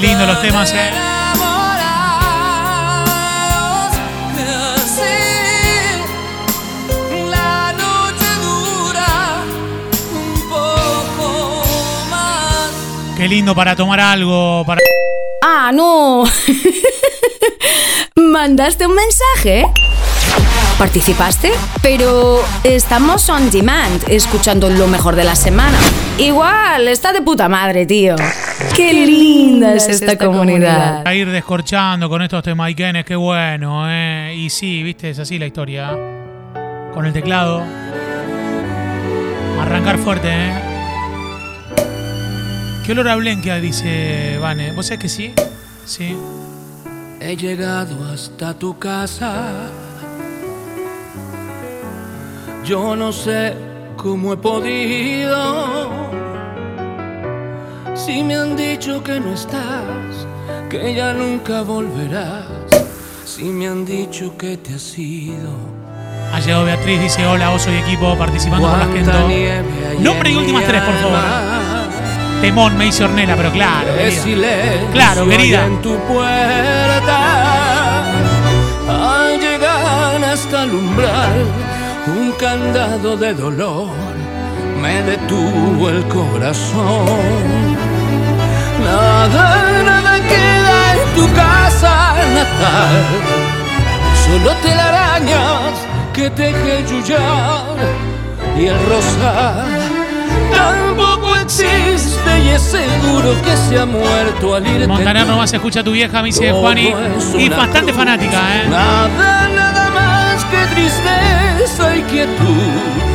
Qué 0.00 0.06
lindo 0.06 0.24
los 0.26 0.40
temas, 0.40 0.72
eh. 0.74 0.90
Enamorados 0.90 1.96
que 4.36 4.42
así 4.44 5.02
la 7.28 7.72
noche 7.72 8.26
dura 8.40 9.42
un 10.12 10.48
poco 10.48 11.64
más. 12.10 12.70
Qué 13.16 13.26
lindo 13.26 13.56
para 13.56 13.74
tomar 13.74 13.98
algo. 13.98 14.62
Para... 14.64 14.80
Ah, 15.42 15.72
no. 15.74 16.22
¿Mandaste 18.14 18.86
un 18.86 18.94
mensaje? 18.94 19.66
¿Participaste? 20.78 21.50
Pero 21.82 22.38
estamos 22.62 23.28
on 23.28 23.50
demand, 23.50 24.04
escuchando 24.08 24.70
lo 24.70 24.86
mejor 24.86 25.16
de 25.16 25.24
la 25.24 25.34
semana. 25.34 25.76
Igual, 26.18 26.86
está 26.86 27.12
de 27.12 27.20
puta 27.20 27.48
madre, 27.48 27.84
tío. 27.84 28.14
Qué 28.76 28.92
linda 28.92 29.74
es 29.74 29.88
esta 29.88 30.16
comunidad. 30.16 31.02
A 31.04 31.14
ir 31.16 31.28
descorchando 31.30 32.08
con 32.08 32.22
estos 32.22 32.44
temaiquenes, 32.44 33.04
qué 33.04 33.16
bueno, 33.16 33.90
¿eh? 33.90 34.32
Y 34.36 34.50
sí, 34.50 34.84
viste, 34.84 35.10
es 35.10 35.18
así 35.18 35.36
la 35.36 35.46
historia. 35.46 35.90
Con 36.94 37.04
el 37.06 37.12
teclado. 37.12 37.64
Arrancar 39.60 39.98
fuerte, 39.98 40.28
¿eh? 40.30 40.52
¿Qué 42.86 42.92
olor 42.92 43.08
a 43.08 43.16
blenquia? 43.16 43.56
Dice 43.56 44.38
Vane. 44.40 44.70
¿Vos 44.72 44.86
sabés 44.86 45.00
que 45.00 45.08
sí? 45.08 45.34
Sí. 45.84 46.16
He 47.20 47.36
llegado 47.36 47.96
hasta 48.12 48.54
tu 48.54 48.78
casa. 48.78 49.52
Yo 52.64 52.96
no 52.96 53.12
sé 53.12 53.54
cómo 53.96 54.32
he 54.32 54.36
podido. 54.36 55.88
Si 57.94 58.22
me 58.22 58.36
han 58.36 58.56
dicho 58.56 59.02
que 59.02 59.20
no 59.20 59.32
estás, 59.32 60.26
que 60.68 60.94
ya 60.94 61.12
nunca 61.12 61.62
volverás. 61.62 62.46
Si 63.24 63.44
me 63.44 63.68
han 63.68 63.84
dicho 63.84 64.36
que 64.36 64.56
te 64.56 64.74
has 64.74 64.98
ido. 64.98 65.50
Ha 66.32 66.40
llegado 66.40 66.64
Beatriz, 66.64 67.00
dice 67.00 67.26
hola, 67.26 67.50
oso 67.52 67.70
y 67.70 67.76
equipo 67.76 68.16
participando 68.16 68.68
por 68.68 68.78
las 68.78 68.88
hay 68.88 69.98
Nombre 70.00 70.30
y 70.30 70.36
últimas 70.36 70.64
tres, 70.64 70.82
por 70.82 70.94
favor. 70.94 71.18
Temón, 72.40 72.76
me 72.78 72.84
dice 72.84 73.04
Ornella, 73.04 73.34
pero 73.36 73.50
claro. 73.50 73.88
Querida. 73.96 74.92
Claro, 74.92 75.28
querida. 75.28 75.66
en 75.66 75.82
tu 75.82 75.96
puerta. 76.06 77.48
Llegar 79.40 80.24
hasta 80.24 80.64
el 80.64 80.74
umbral, 80.74 81.46
un 82.16 82.32
candado 82.32 83.16
de 83.16 83.34
dolor 83.34 83.88
me 84.80 85.02
detuvo 85.02 85.88
el 85.88 86.04
corazón. 86.08 87.06
Nada, 88.84 89.82
nada 89.84 90.14
queda 90.20 90.94
en 90.94 91.14
tu 91.14 91.34
casa 91.34 92.14
natal, 92.34 93.04
solo 94.24 94.50
telarañas 94.62 95.74
que 96.12 96.30
teje 96.30 96.84
yuyar 96.88 97.76
y 98.58 98.66
el 98.66 98.78
rosal. 98.86 99.66
Tampoco 100.52 101.36
existe 101.36 102.38
y 102.44 102.48
es 102.50 102.62
seguro 102.62 103.34
que 103.42 103.56
se 103.56 103.78
ha 103.78 103.86
muerto 103.86 104.54
al 104.54 104.66
irte. 104.66 104.86
Montaner 104.86 105.26
nomás 105.26 105.52
escucha 105.52 105.80
a 105.80 105.84
tu 105.84 105.92
vieja, 105.92 106.22
me 106.22 106.26
dice 106.28 106.52
Juani. 106.52 106.94
Y 107.36 107.48
bastante 107.48 107.92
cruz. 107.92 107.96
fanática, 107.96 108.38
¿eh? 108.56 108.68
Nada, 108.70 109.48
nada 109.48 109.90
más 109.90 110.44
que 110.46 110.74
tristeza 110.74 111.47
y 111.96 112.02
quietud. 112.02 113.08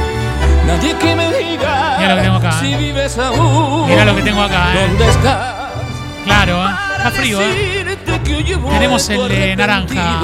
Nadie 0.68 0.96
que 0.96 1.16
me 1.16 1.28
diga 1.34 1.98
Mira 2.00 2.10
lo 2.10 2.16
que 2.16 2.22
tengo 2.22 2.38
acá, 2.38 2.52
si 2.60 2.74
eh. 2.74 2.78
vives 2.78 3.18
aún. 3.18 3.88
Mira 3.88 4.06
lo 4.06 4.16
que 4.16 4.22
tengo 4.22 4.42
acá, 4.42 4.74
¿eh? 4.76 4.88
¿Dónde 4.88 5.10
estás? 5.10 5.56
Claro, 6.24 6.66
¿eh? 6.66 6.72
Está 6.98 7.12
frío, 7.12 7.42
¿eh? 7.42 7.98
Tenemos 8.70 9.10
el 9.10 9.18
vuelto 9.18 9.36
de 9.36 9.56
naranja. 9.56 10.20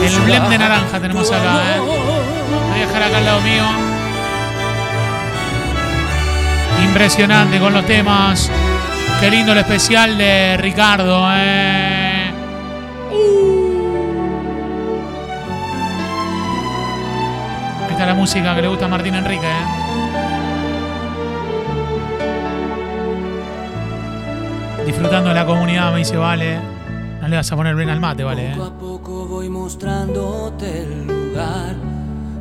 El 0.00 0.20
blend 0.20 0.48
de 0.48 0.58
naranja 0.58 1.00
tenemos 1.00 1.30
acá, 1.32 1.62
¿eh? 1.74 1.80
Voy 1.80 2.82
a 2.82 2.86
dejar 2.86 3.02
acá 3.02 3.18
al 3.18 3.24
lado 3.24 3.40
mío. 3.40 3.64
Impresionante 6.84 7.58
con 7.58 7.72
los 7.72 7.84
temas. 7.86 8.50
Qué 9.20 9.30
lindo 9.30 9.52
el 9.52 9.58
especial 9.58 10.16
de 10.18 10.56
Ricardo, 10.58 11.26
eh. 11.32 11.95
Ahí 17.96 18.02
está 18.02 18.12
la 18.12 18.20
música 18.20 18.54
que 18.54 18.60
le 18.60 18.68
gusta 18.68 18.84
a 18.84 18.88
Martín 18.88 19.14
Enrique, 19.14 19.46
eh. 19.46 19.64
Disfrutando 24.84 25.30
de 25.30 25.34
la 25.34 25.46
comunidad, 25.46 25.92
me 25.92 26.00
dice, 26.00 26.18
vale. 26.18 26.60
No 27.22 27.28
le 27.28 27.36
vas 27.36 27.50
a 27.50 27.56
poner 27.56 27.74
bien 27.74 27.88
al 27.88 27.98
mate, 27.98 28.22
vale, 28.22 28.52
eh. 28.52 28.54
Poco 28.54 28.66
a 28.66 28.78
poco 28.78 29.24
voy 29.24 29.48
mostrándote 29.48 30.82
el 30.82 31.06
lugar. 31.06 31.74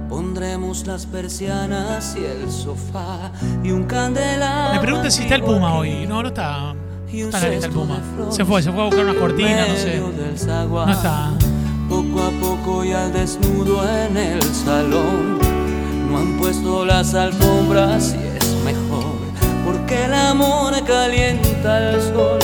Pondremos 0.10 0.86
las 0.88 1.06
persianas 1.06 2.18
y 2.20 2.26
el 2.26 2.52
sofá 2.52 3.32
y 3.64 3.72
un 3.72 3.86
candelabro. 3.86 4.74
Me 4.74 4.82
preguntan 4.82 5.10
si 5.10 5.22
está 5.22 5.36
el 5.36 5.44
Puma 5.44 5.76
hoy. 5.76 6.06
No, 6.06 6.22
no 6.22 6.28
está. 6.28 6.74
No 6.74 6.76
está 7.14 7.38
en 7.38 7.44
la 7.44 7.50
lista 7.50 7.68
el 7.68 7.72
Puma. 7.72 8.00
Se 8.30 8.44
fue, 8.44 8.62
se 8.62 8.74
fue 8.74 8.82
a 8.82 8.86
buscar 8.88 9.06
unas 9.06 9.16
cortinas, 9.16 9.70
no 9.70 9.76
sé. 9.76 10.02
No 10.02 10.92
está. 10.92 11.32
Poco 11.88 12.24
a 12.24 12.32
poco 12.42 12.84
y 12.84 12.92
al 12.92 13.14
desnudo 13.14 13.88
en 13.90 14.18
el 14.18 14.44
salón. 14.44 15.45
No 16.16 16.22
han 16.22 16.38
puesto 16.38 16.86
las 16.86 17.14
alfombras 17.14 18.16
y 18.16 18.38
es 18.38 18.48
mejor. 18.64 19.18
Porque 19.66 20.06
el 20.06 20.14
amor 20.14 20.74
calienta 20.86 21.92
el 21.92 22.02
sol 22.02 22.40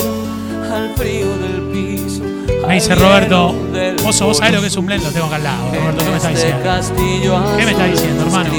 al 0.70 0.94
frío 0.94 1.38
del 1.38 1.62
piso. 1.72 2.22
Me 2.68 2.74
dice 2.74 2.92
al 2.92 2.98
Roberto, 2.98 3.54
Oso, 4.06 4.26
vos 4.26 4.36
sabés 4.36 4.52
lo 4.52 4.60
que 4.60 4.66
es 4.66 4.76
un 4.76 4.84
blend, 4.84 5.02
lo 5.04 5.10
tengo 5.10 5.24
acá 5.24 5.36
al 5.36 5.44
lado. 5.44 5.70
Roberto, 5.72 6.04
¿qué 6.04 6.10
me 6.10 6.16
estás 6.18 6.32
Este 6.32 7.02
diciendo? 7.02 7.56
¿Qué 7.56 7.64
me 7.64 7.70
estás 7.70 7.90
diciendo, 7.92 8.22
hermano? 8.24 8.50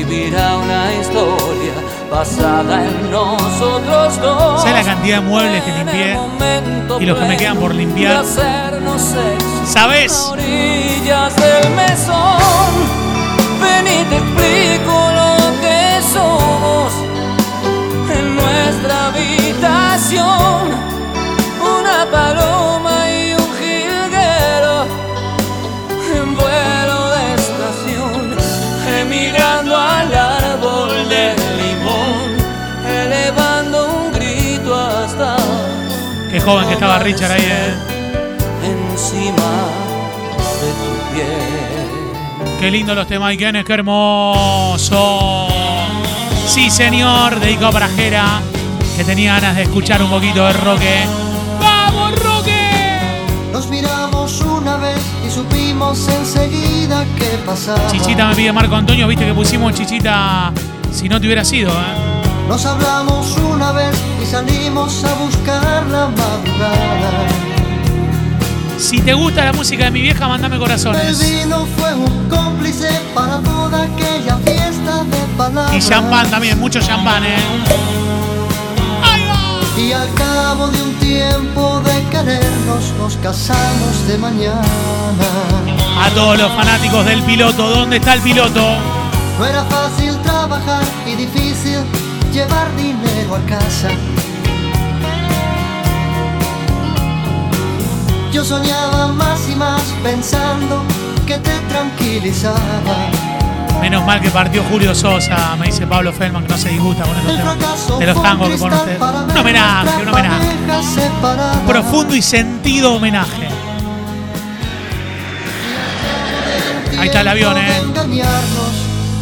Una 0.63 0.93
historia 0.95 1.73
basada 2.09 2.83
en 2.83 3.11
nosotros 3.11 4.19
dos. 4.19 4.61
¿Sabes 4.63 4.83
la 4.83 4.93
cantidad 4.95 5.21
de 5.21 5.27
muebles 5.29 5.63
que 5.63 5.71
limpié? 5.73 6.17
Y 7.01 7.05
los 7.05 7.19
que 7.19 7.25
me 7.25 7.37
quedan 7.37 7.57
por 7.57 7.75
limpiar. 7.75 8.25
¿Sabes? 9.67 10.11
orillas 10.31 11.35
del 11.35 11.69
mesón. 11.75 13.03
Ven 13.61 13.87
y 13.87 14.03
te 14.09 14.17
explico 14.17 14.62
nuestra 18.83 19.07
habitación. 19.07 20.71
Una 21.61 22.05
paloma 22.11 23.09
y 23.09 23.33
un 23.33 23.49
jilguero 23.57 24.85
en 26.13 26.35
vuelo 26.35 27.09
de 27.11 27.35
estación, 27.35 28.35
emigrando 28.99 29.77
al 29.77 30.13
árbol 30.13 31.09
del 31.09 31.37
limón, 31.57 32.37
elevando 32.85 33.87
un 33.87 34.11
grito 34.11 34.75
hasta 34.75 35.37
Qué 36.29 36.41
joven 36.41 36.67
que 36.67 36.73
estaba 36.73 36.99
Richard 36.99 37.31
ahí, 37.31 37.45
eh. 37.45 37.73
encima 38.63 39.51
de 40.59 40.69
tu 40.81 40.91
piel. 41.13 42.59
Qué 42.59 42.71
lindo 42.71 42.93
los 42.95 43.07
temas, 43.07 43.33
Ikenes, 43.33 43.63
qué 43.63 43.73
hermoso. 43.73 45.47
Sí, 46.47 46.69
señor, 46.69 47.39
dedicado 47.39 47.71
para 47.71 47.87
Jera, 47.87 48.41
que 48.95 49.03
tenía 49.03 49.33
ganas 49.35 49.55
de 49.55 49.63
escuchar 49.63 50.01
un 50.03 50.09
poquito 50.09 50.45
de 50.45 50.53
Roque. 50.53 51.05
¡Vamos, 51.59 52.11
Roque! 52.19 52.51
Nos 53.51 53.67
miramos 53.67 54.41
una 54.41 54.77
vez 54.77 54.99
y 55.25 55.31
supimos 55.31 56.07
enseguida 56.07 57.05
qué 57.17 57.39
pasaba. 57.45 57.87
Chichita 57.91 58.27
me 58.27 58.35
pide 58.35 58.51
Marco 58.53 58.75
Antonio, 58.75 59.07
viste 59.07 59.25
que 59.25 59.33
pusimos 59.33 59.73
Chichita 59.73 60.51
si 60.91 61.09
no 61.09 61.19
te 61.19 61.25
hubiera 61.25 61.43
sido, 61.43 61.71
¿eh? 61.71 62.13
Nos 62.47 62.65
hablamos 62.65 63.35
una 63.37 63.71
vez 63.71 63.95
y 64.21 64.25
salimos 64.25 65.03
a 65.05 65.13
buscar 65.15 65.85
la 65.87 66.07
madrugada. 66.07 67.27
Si 68.77 68.99
te 69.01 69.13
gusta 69.13 69.45
la 69.45 69.53
música 69.53 69.85
de 69.85 69.91
mi 69.91 70.01
vieja, 70.01 70.27
mandame 70.27 70.55
El 70.55 70.61
corazones. 70.61 71.19
vino 71.19 71.65
fue 71.77 71.95
un 71.95 72.29
cómplice 72.29 72.89
para 73.15 73.39
toda 73.39 73.83
aquella 73.83 74.37
fiesta 74.37 75.03
de 75.05 75.17
palabras. 75.37 75.75
Y 75.75 75.89
champán 75.89 76.29
también, 76.29 76.59
mucho 76.59 76.79
champán, 76.81 77.23
¿eh? 77.23 78.12
Al 80.03 80.13
cabo 80.15 80.67
de 80.67 80.81
un 80.81 80.93
tiempo 80.95 81.79
de 81.79 82.03
querernos 82.09 82.91
nos 82.97 83.15
casamos 83.17 84.05
de 84.05 84.17
mañana. 84.17 84.61
A 85.97 86.09
todos 86.13 86.37
los 86.37 86.51
fanáticos 86.51 87.05
del 87.05 87.23
piloto, 87.23 87.69
¿dónde 87.69 87.97
está 87.97 88.15
el 88.15 88.21
piloto? 88.21 88.61
No 89.39 89.45
era 89.45 89.63
fácil 89.63 90.17
trabajar 90.17 90.83
y 91.05 91.15
difícil 91.15 91.79
llevar 92.33 92.67
dinero 92.75 93.35
a 93.35 93.39
casa. 93.45 93.91
Yo 98.33 98.43
soñaba 98.43 99.07
más 99.07 99.47
y 99.49 99.55
más 99.55 99.83
pensando 100.03 100.83
que 101.25 101.37
te 101.37 101.57
tranquilizaba. 101.69 103.32
Menos 104.03 104.15
mal 104.15 104.21
que 104.21 104.31
partió 104.31 104.63
Julio 104.69 104.93
Sosa, 104.93 105.55
me 105.55 105.67
dice 105.67 105.87
Pablo 105.87 106.11
Feldman, 106.11 106.43
que 106.43 106.49
no 106.49 106.57
se 106.57 106.69
disgusta 106.69 107.05
con 107.05 107.17
estos 107.17 107.37
temas 107.37 107.99
de 107.99 108.05
los 108.05 108.21
tangos 108.21 108.49
que 108.49 108.57
pone 108.57 108.75
usted. 108.75 108.99
Un 108.99 109.37
homenaje, 109.37 110.01
un 110.01 110.09
homenaje. 110.09 110.47
Profundo 111.65 112.13
y 112.13 112.21
sentido 112.21 112.95
homenaje. 112.95 113.47
Ahí 116.99 117.07
está 117.07 117.21
el 117.21 117.27
avión, 117.29 117.57
¿eh? 117.57 117.77
engañarnos, 117.77 118.73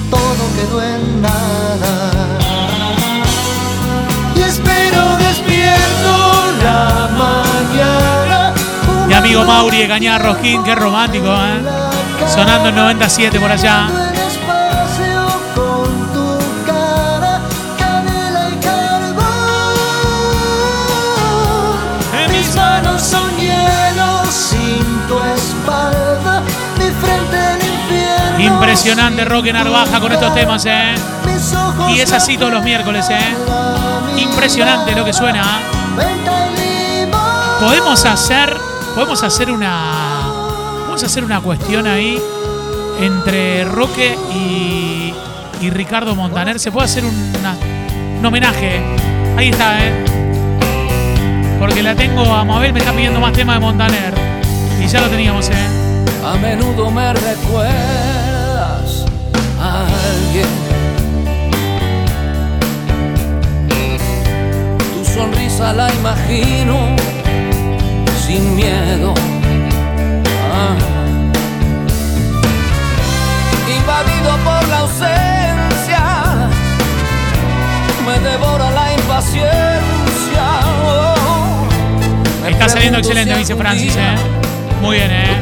todo 0.09 0.49
quedó 0.55 0.81
en 0.81 1.21
nada. 1.21 2.11
Y 4.35 4.41
espero 4.41 5.17
despierto 5.17 6.53
la 6.63 7.07
mañana 7.17 8.53
amigo 9.13 9.43
Mauri 9.43 9.77
de 9.77 9.87
Cañada 9.87 10.17
Rosquín, 10.17 10.63
qué 10.63 10.73
romántico, 10.73 11.27
¿eh? 11.27 11.61
Sonando 12.27 12.69
en 12.69 12.75
97 12.75 13.39
por 13.39 13.51
allá. 13.51 14.10
Impresionante 28.61 29.25
Roque 29.25 29.51
Narvaja 29.51 29.99
con 29.99 30.11
estos 30.11 30.35
temas, 30.35 30.63
¿eh? 30.67 30.93
Y 31.89 31.99
es 31.99 32.11
así 32.11 32.37
todos 32.37 32.53
los 32.53 32.63
miércoles, 32.63 33.07
¿eh? 33.09 33.35
Impresionante 34.17 34.93
lo 34.95 35.03
que 35.03 35.11
suena. 35.13 35.43
Podemos 37.59 38.05
hacer, 38.05 38.55
podemos 38.93 39.23
hacer 39.23 39.51
una, 39.51 40.21
podemos 40.81 41.03
hacer 41.03 41.23
una 41.23 41.41
cuestión 41.41 41.87
ahí 41.87 42.21
entre 43.01 43.63
Roque 43.65 44.15
y, 44.35 45.11
y 45.59 45.69
Ricardo 45.71 46.15
Montaner. 46.15 46.59
Se 46.59 46.71
puede 46.71 46.85
hacer 46.85 47.03
una- 47.03 47.55
un 48.19 48.23
homenaje. 48.25 48.79
Ahí 49.37 49.49
está, 49.49 49.83
¿eh? 49.83 50.05
Porque 51.59 51.81
la 51.81 51.95
tengo 51.95 52.21
a 52.31 52.45
Mabel, 52.45 52.73
me 52.73 52.79
está 52.79 52.91
pidiendo 52.93 53.19
más 53.19 53.33
temas 53.33 53.55
de 53.55 53.59
Montaner. 53.59 54.13
Y 54.79 54.87
ya 54.87 55.01
lo 55.01 55.07
teníamos, 55.07 55.49
¿eh? 55.49 55.67
A 56.23 56.35
menudo 56.35 56.91
me 56.91 57.11
recuerdas 57.13 58.10
sonrisa 65.51 65.73
la 65.73 65.93
imagino 65.93 66.95
sin 68.25 68.55
miedo. 68.55 69.13
Ah. 70.53 70.75
Invadido 73.67 74.37
por 74.43 74.67
la 74.69 74.77
ausencia, 74.79 76.03
me 78.05 78.19
devora 78.29 78.71
la 78.71 78.93
impaciencia. 78.93 80.45
Oh. 80.85 81.67
Está 82.47 82.69
saliendo 82.69 82.99
excelente, 82.99 83.35
dice 83.35 83.55
Francis, 83.55 83.95
¿eh? 83.95 84.15
Muy 84.81 84.97
bien, 84.97 85.11
¿eh? 85.11 85.37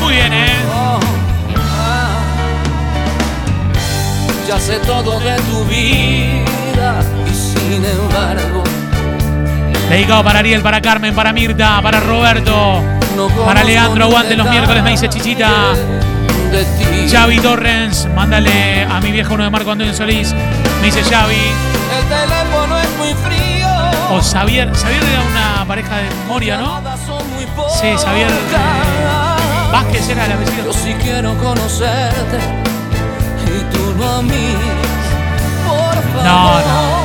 Muy 0.00 0.14
bien, 0.14 0.32
¿eh? 0.32 0.52
Oh, 0.74 1.00
ah. 1.56 2.20
Ya 4.48 4.58
sé 4.58 4.78
todo 4.80 5.18
de 5.20 5.36
tu 5.50 5.64
vida 5.64 7.00
y 7.26 7.34
sin 7.34 7.84
embargo 7.84 8.61
Dedicado 9.92 10.24
para 10.24 10.38
Ariel, 10.38 10.62
para 10.62 10.80
Carmen, 10.80 11.14
para 11.14 11.34
Mirta, 11.34 11.80
para 11.82 12.00
Roberto, 12.00 12.82
para 13.44 13.62
Leandro. 13.62 14.06
ni 14.06 14.10
Aguante 14.10 14.36
los 14.36 14.48
miércoles, 14.48 14.82
me 14.82 14.90
dice 14.92 15.06
Chichita. 15.10 15.74
Xavi 17.10 17.38
Torrens, 17.40 18.08
mándale 18.14 18.84
a 18.84 19.00
mi 19.00 19.12
viejo 19.12 19.34
uno 19.34 19.44
de 19.44 19.50
Marco 19.50 19.70
Antonio 19.70 19.92
Solís. 19.92 20.32
Me 20.80 20.86
dice 20.86 21.02
Xavi. 21.02 21.34
El 21.34 22.04
teléfono 22.08 22.78
es 22.78 22.88
muy 22.96 23.14
frío. 23.22 23.68
O 24.10 24.22
Xavier. 24.22 24.70
Xavier 24.74 25.02
era 25.04 25.22
una 25.30 25.64
pareja 25.66 25.98
de 25.98 26.08
Moria, 26.26 26.56
¿no? 26.56 26.80
Sí, 27.78 27.88
Xavier 28.02 28.28
pocas. 28.28 29.72
Vázquez 29.72 30.08
era 30.08 30.24
el 30.24 30.32
apellido. 30.32 30.64
Yo 30.64 30.72
sí 30.72 30.94
quiero 31.02 31.36
conocerte 31.36 32.38
y 33.46 33.74
tú 33.74 33.94
no 33.98 34.10
a 34.10 34.22
mí. 34.22 34.54
Por 35.66 35.94
favor, 35.94 36.24
No, 36.24 36.60
no. 36.60 37.01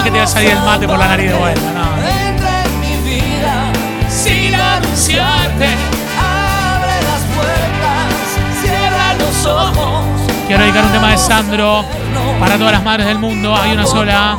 No 0.00 0.04
que 0.04 0.10
te 0.12 0.16
va 0.16 0.24
a 0.24 0.26
salir 0.26 0.48
el 0.48 0.60
mate 0.60 0.88
por 0.88 0.98
la 0.98 1.08
nariz 1.08 1.30
de 1.30 1.36
vuelta, 1.36 1.72
no. 1.72 2.08
Entra 2.08 2.64
en 2.64 2.80
mi 2.80 3.10
vida 3.10 3.70
Sin 4.08 4.54
anunciarte. 4.54 5.68
Abre 6.16 6.96
las 7.04 7.22
puertas, 7.36 8.14
cierra 8.62 9.12
los 9.18 9.44
ojos. 9.44 10.04
Quiero 10.46 10.62
dedicar 10.62 10.86
un 10.86 10.92
tema 10.92 11.10
de 11.10 11.18
Sandro 11.18 11.84
para 12.40 12.56
todas 12.56 12.72
las 12.72 12.82
madres 12.82 13.08
del 13.08 13.18
mundo. 13.18 13.54
Hay 13.54 13.72
una 13.72 13.84
sola. 13.84 14.38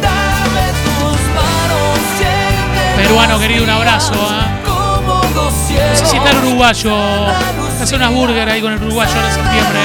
Dame 0.00 0.72
tus 0.82 1.20
manos, 1.34 1.98
siente 2.16 3.02
Peruano 3.02 3.38
querido, 3.38 3.64
un 3.64 3.70
abrazo. 3.70 4.14
¿eh? 4.14 4.62
No 4.64 5.50
sé 5.94 6.06
si 6.06 6.16
está 6.16 6.30
el 6.30 6.38
uruguayo. 6.38 6.96
Hace 7.82 7.96
unas 7.96 8.10
burger 8.12 8.48
ahí 8.48 8.62
con 8.62 8.72
el 8.72 8.82
uruguayo 8.82 9.12
en 9.12 9.34
septiembre. 9.34 9.80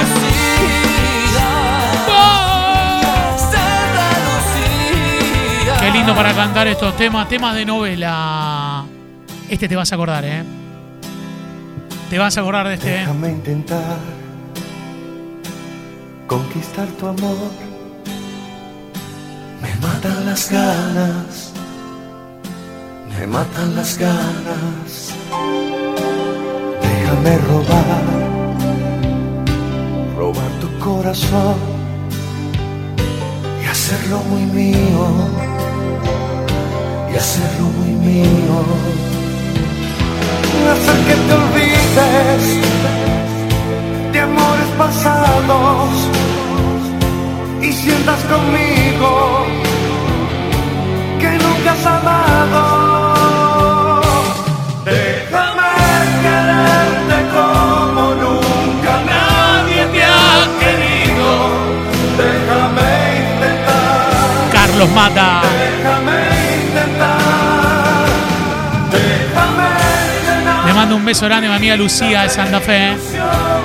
Qué 5.88 5.94
lindo 5.94 6.14
para 6.14 6.34
cantar 6.34 6.68
estos 6.68 6.94
temas, 6.98 7.26
temas 7.30 7.54
de 7.54 7.64
novela. 7.64 8.84
Este 9.48 9.66
te 9.66 9.74
vas 9.74 9.90
a 9.90 9.94
acordar, 9.94 10.22
¿eh? 10.22 10.44
Te 12.10 12.18
vas 12.18 12.36
a 12.36 12.42
acordar 12.42 12.68
de 12.68 12.74
este. 12.74 12.94
¿eh? 12.94 12.98
Déjame 12.98 13.30
intentar 13.30 13.96
conquistar 16.26 16.86
tu 16.88 17.06
amor. 17.06 17.50
Me 19.62 19.74
matan 19.80 20.26
las 20.26 20.50
ganas, 20.50 21.54
me 23.18 23.26
matan 23.26 23.74
las 23.74 23.96
ganas. 23.96 25.14
Déjame 26.82 27.38
robar, 27.38 28.02
robar 30.18 30.50
tu 30.60 30.78
corazón 30.80 31.56
y 33.62 33.66
hacerlo 33.66 34.18
muy 34.28 34.42
mío, 34.42 35.47
y 37.12 37.16
hacerlo 37.16 37.66
muy 37.78 37.92
mío 38.06 38.98
hacer 40.70 40.98
que 41.06 41.14
te 41.14 41.32
olvides 41.34 42.44
de 44.12 44.20
amores 44.20 44.68
pasados 44.76 45.90
y 47.62 47.72
sientas 47.72 48.20
conmigo 48.24 49.46
que 51.20 51.30
nunca 51.30 51.72
has 51.72 51.86
amado. 51.86 52.87
Un 70.96 71.04
beso 71.04 71.26
grande 71.26 71.46
a 71.46 71.50
mi 71.50 71.56
amiga 71.56 71.76
Lucía 71.76 72.22
de 72.22 72.28
Santa 72.28 72.60
Fe. 72.60 72.96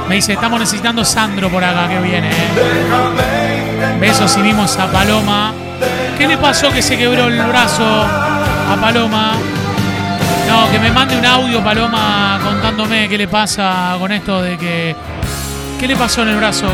Me 0.08 0.16
dice, 0.16 0.34
estamos 0.34 0.60
necesitando 0.60 1.06
Sandro 1.06 1.50
por 1.50 1.64
acá 1.64 1.88
que 1.88 2.00
viene. 2.00 2.30
¿eh? 2.30 3.98
Besos 4.00 4.36
y 4.38 4.42
vimos 4.42 4.78
a 4.78 4.92
Paloma. 4.92 5.54
¿Qué 6.18 6.28
le 6.28 6.38
pasó 6.38 6.70
que 6.72 6.82
se 6.82 6.98
quebró 6.98 7.28
el 7.28 7.42
brazo 7.42 7.84
a 7.84 8.78
Paloma? 8.80 9.34
No, 10.48 10.72
que 10.72 10.80
me 10.80 10.92
mande 10.92 11.18
un 11.18 11.26
audio 11.26 11.64
Paloma 11.64 12.40
contándome 12.44 13.08
qué 13.08 13.18
le 13.18 13.28
pasa 13.28 13.96
con 14.00 14.12
esto 14.12 14.42
de 14.42 14.58
que... 14.58 14.96
¿Qué 15.80 15.88
le 15.88 15.96
pasó 15.96 16.24
en 16.24 16.30
el 16.30 16.38
brazo? 16.38 16.68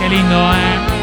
Qué 0.00 0.08
lindo, 0.08 0.52
¿eh? 0.52 0.95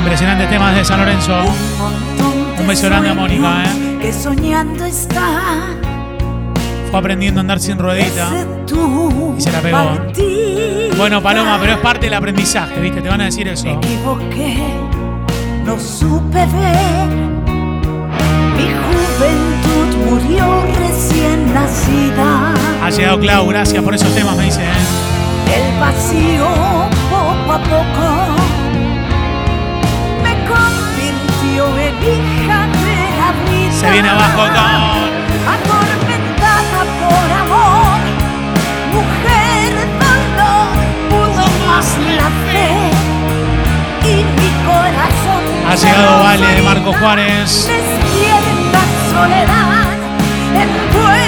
Impresionantes 0.00 0.48
temas 0.48 0.74
de 0.74 0.82
San 0.82 0.98
Lorenzo. 0.98 1.34
Un 2.58 2.66
beso 2.66 2.86
grande 2.86 3.10
a 3.10 3.14
Mónica, 3.14 3.64
¿eh? 3.64 3.98
Que 4.00 4.10
soñando 4.10 4.86
está. 4.86 5.76
Fue 6.90 6.98
aprendiendo 6.98 7.40
a 7.40 7.42
andar 7.42 7.60
sin 7.60 7.78
ruedita. 7.78 8.30
Y 9.36 9.40
se 9.42 9.52
la 9.52 9.60
pegó. 9.60 9.78
Bueno, 10.96 11.22
Paloma, 11.22 11.58
pero 11.60 11.74
es 11.74 11.78
parte 11.80 12.06
del 12.06 12.14
aprendizaje, 12.14 12.80
¿viste? 12.80 13.02
Te 13.02 13.10
van 13.10 13.20
a 13.20 13.24
decir 13.24 13.46
eso. 13.46 13.66
Me 13.66 13.74
equivoqué, 13.74 14.56
no 15.66 15.78
supe 15.78 16.46
ver. 16.46 17.08
Mi 18.56 18.68
juventud 18.80 19.96
murió 20.08 20.62
recién 20.78 21.52
nacida. 21.52 22.54
Ha 22.82 22.88
llegado 22.88 23.20
Clau, 23.20 23.46
gracias 23.48 23.84
por 23.84 23.94
esos 23.94 24.14
temas, 24.14 24.34
me 24.34 24.44
dice, 24.44 24.62
¿eh? 24.62 25.54
El 25.54 25.78
vacío 25.78 26.46
poco 27.10 27.52
a 27.52 27.58
poco 27.58 28.49
Se 33.80 33.90
viene 33.90 34.08
abajo 34.08 34.38
con... 34.38 34.56
Atormentada 35.52 36.82
por 37.00 37.30
amor, 37.42 38.00
mujer 38.92 39.72
dolor, 40.00 40.74
pudo 41.10 41.44
más 41.66 41.88
la 42.16 42.28
fe 42.46 42.70
y 44.02 44.24
mi 44.24 44.50
corazón. 44.64 45.42
llegado 45.76 46.12
Vale 46.22 46.46
de 46.46 46.62
Marco 46.62 46.92
Juárez. 46.94 47.68
Despierta 47.68 48.82
soledad, 49.12 49.88
envuélveme. 50.54 51.18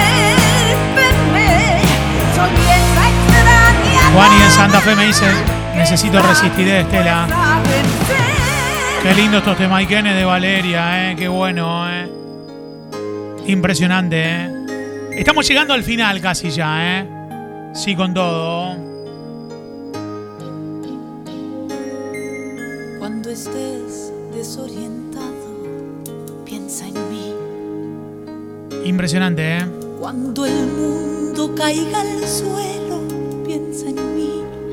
Soy 2.35 2.53
esa 2.65 3.03
extraña 3.09 4.01
Juani 4.13 4.37
en 4.41 4.51
Santa 4.51 4.79
Fe 4.81 4.95
me 4.95 5.05
dice, 5.05 5.27
necesito 5.75 6.19
resistir 6.19 6.67
Estela. 6.67 7.27
Qué 9.03 9.13
lindo 9.15 9.39
estos 9.39 9.57
temaiquenes 9.57 10.15
de 10.15 10.23
Valeria, 10.23 11.11
eh. 11.11 11.15
Qué 11.17 11.27
bueno, 11.27 11.85
eh. 11.91 12.09
Impresionante, 13.47 14.23
eh. 14.23 14.49
Estamos 15.17 15.45
llegando 15.45 15.73
al 15.73 15.83
final 15.83 16.21
casi 16.21 16.49
ya, 16.49 17.01
eh. 17.01 17.09
Sí, 17.73 17.97
con 17.97 18.13
todo. 18.13 18.77
Cuando 22.97 23.29
estés 23.29 24.13
desorientado, 24.33 25.25
piensa 26.45 26.87
en 26.87 26.93
mí. 27.11 27.33
Impresionante, 28.85 29.57
eh. 29.57 29.65
Cuando 29.99 30.45
el 30.45 30.65
mundo 30.67 31.53
caiga 31.55 31.99
al 31.99 32.25
suelo. 32.25 32.82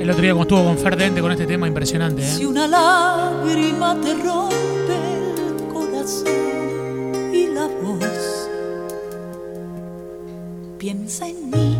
El 0.01 0.09
otro 0.09 0.23
día 0.23 0.33
como 0.33 0.45
estuvo 0.45 0.65
con 0.65 0.79
Ferdente 0.79 1.21
con 1.21 1.31
este 1.31 1.47
tema, 1.47 1.69
impresionante, 1.69 2.27
Si 2.27 2.45
eh. 2.45 2.47
una 2.47 2.67
lágrima 2.67 3.95
te 4.01 4.15
rompe 4.15 4.97
el 4.97 5.69
corazón 5.71 7.35
y 7.35 7.47
la 7.49 7.67
voz, 7.67 8.49
piensa 10.79 11.29
en 11.29 11.51
mí. 11.51 11.77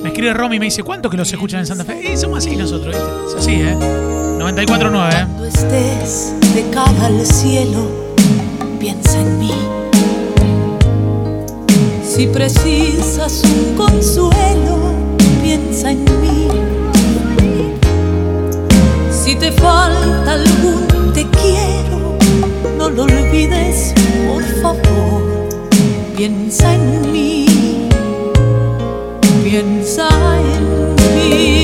Me 0.00 0.10
escribe 0.10 0.32
Romy 0.32 0.56
y 0.56 0.58
me 0.60 0.66
dice, 0.66 0.84
¿cuántos 0.84 1.10
que 1.10 1.16
los 1.16 1.32
escuchan 1.32 1.58
en 1.58 1.66
Santa 1.66 1.84
Fe? 1.84 2.12
Y 2.12 2.16
somos 2.16 2.38
así 2.38 2.54
nosotros, 2.54 2.94
¿viste? 2.94 3.10
Es 3.30 3.34
así, 3.34 3.54
eh. 3.54 3.74
94.9, 4.38 4.62
eh. 4.62 5.26
Cuando 5.26 5.44
estés 5.46 6.34
de 6.54 6.70
cara 6.70 7.06
al 7.06 7.26
cielo, 7.26 7.90
piensa 8.78 9.20
en 9.20 9.38
mí. 9.40 9.52
Si 12.04 12.28
precisas 12.28 13.42
un 13.42 13.74
consuelo, 13.74 14.94
piensa 15.42 15.90
en 15.90 16.04
mí. 16.04 16.71
Si 19.24 19.36
te 19.36 19.52
falta 19.52 20.32
algún 20.32 21.12
te 21.14 21.24
quiero, 21.28 22.18
no 22.76 22.90
lo 22.90 23.04
olvides, 23.04 23.94
por 24.26 24.42
favor. 24.60 25.48
Piensa 26.16 26.74
en 26.74 27.12
mí. 27.12 27.46
Piensa 29.44 30.08
en 30.08 30.94
mí. 31.14 31.61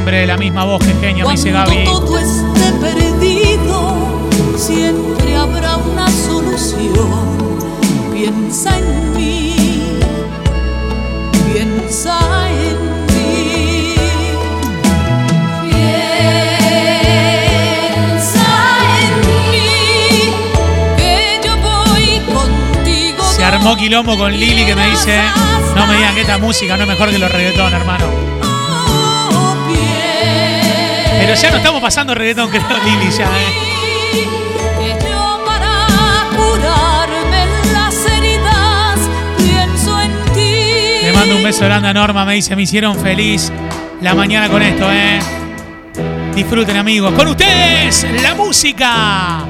Siempre 0.00 0.26
la 0.26 0.38
misma 0.38 0.64
voz 0.64 0.82
que 0.82 0.94
genio, 0.94 1.26
me 1.26 1.32
dice 1.32 1.50
Cuando 1.50 1.72
Gaby. 1.72 1.84
todo 1.84 2.18
esté 2.18 2.72
perdido, 2.80 3.94
siempre 4.56 5.36
habrá 5.36 5.76
una 5.76 6.08
solución. 6.08 7.36
Piensa 8.10 8.78
en 8.78 9.14
mí, 9.14 9.98
piensa 11.52 12.18
en 12.48 13.06
mí. 13.08 13.94
Piensa 17.60 18.48
en 19.02 19.14
mí, 19.50 20.32
que 20.96 21.40
yo 21.44 21.52
voy 21.58 22.20
contigo. 22.34 23.22
Se 23.36 23.44
armó 23.44 23.76
quilombo 23.76 24.16
con 24.16 24.32
Lili 24.32 24.64
que 24.64 24.74
me 24.74 24.88
dice, 24.88 25.20
no 25.76 25.86
me 25.86 25.96
digan 25.96 26.14
que 26.14 26.22
esta 26.22 26.38
música 26.38 26.78
no 26.78 26.84
es 26.84 26.88
mejor 26.88 27.10
que 27.10 27.18
los 27.18 27.30
reggaetón, 27.30 27.74
hermano. 27.74 28.06
Pero 31.30 31.42
ya 31.42 31.50
no 31.52 31.56
estamos 31.58 31.80
pasando 31.80 32.12
reggaetón, 32.12 32.50
creo, 32.50 32.66
Lili, 32.84 33.12
ya, 33.12 33.24
eh. 33.26 34.18
Que 34.80 35.08
yo 35.08 35.44
para 35.46 35.86
curarme 36.36 37.46
las 37.72 37.94
heridas 38.04 38.98
pienso 39.38 40.00
en 40.00 40.10
ti. 40.34 41.04
Le 41.04 41.12
mando 41.12 41.36
un 41.36 41.44
beso 41.44 41.64
grande 41.66 41.86
a 41.86 41.94
Norma, 41.94 42.24
me 42.24 42.34
dice, 42.34 42.56
me 42.56 42.62
hicieron 42.62 42.98
feliz 42.98 43.52
la 44.00 44.16
mañana 44.16 44.48
con 44.48 44.60
esto, 44.60 44.90
eh. 44.90 45.20
Disfruten, 46.34 46.76
amigos. 46.76 47.14
Con 47.14 47.28
ustedes, 47.28 48.08
la 48.22 48.34
música 48.34 49.44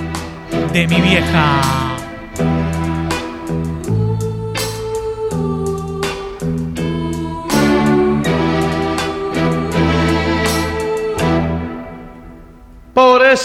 de 0.75 0.87
mi 0.87 1.01
vieja. 1.01 1.90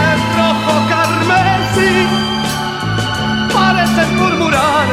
de 0.00 0.12
rojo 0.36 0.74
carmesí. 0.88 1.94
Parecen 3.52 4.10
murmurar 4.16 4.86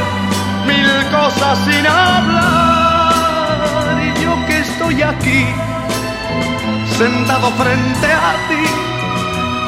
mil 0.65 0.91
cosas 1.11 1.55
sin 1.65 1.85
hablar. 1.87 3.15
Y 4.05 4.07
yo 4.21 4.31
que 4.47 4.55
estoy 4.59 4.95
aquí 5.01 5.43
sentado 6.97 7.51
frente 7.51 8.07
a 8.07 8.33
ti 8.49 8.65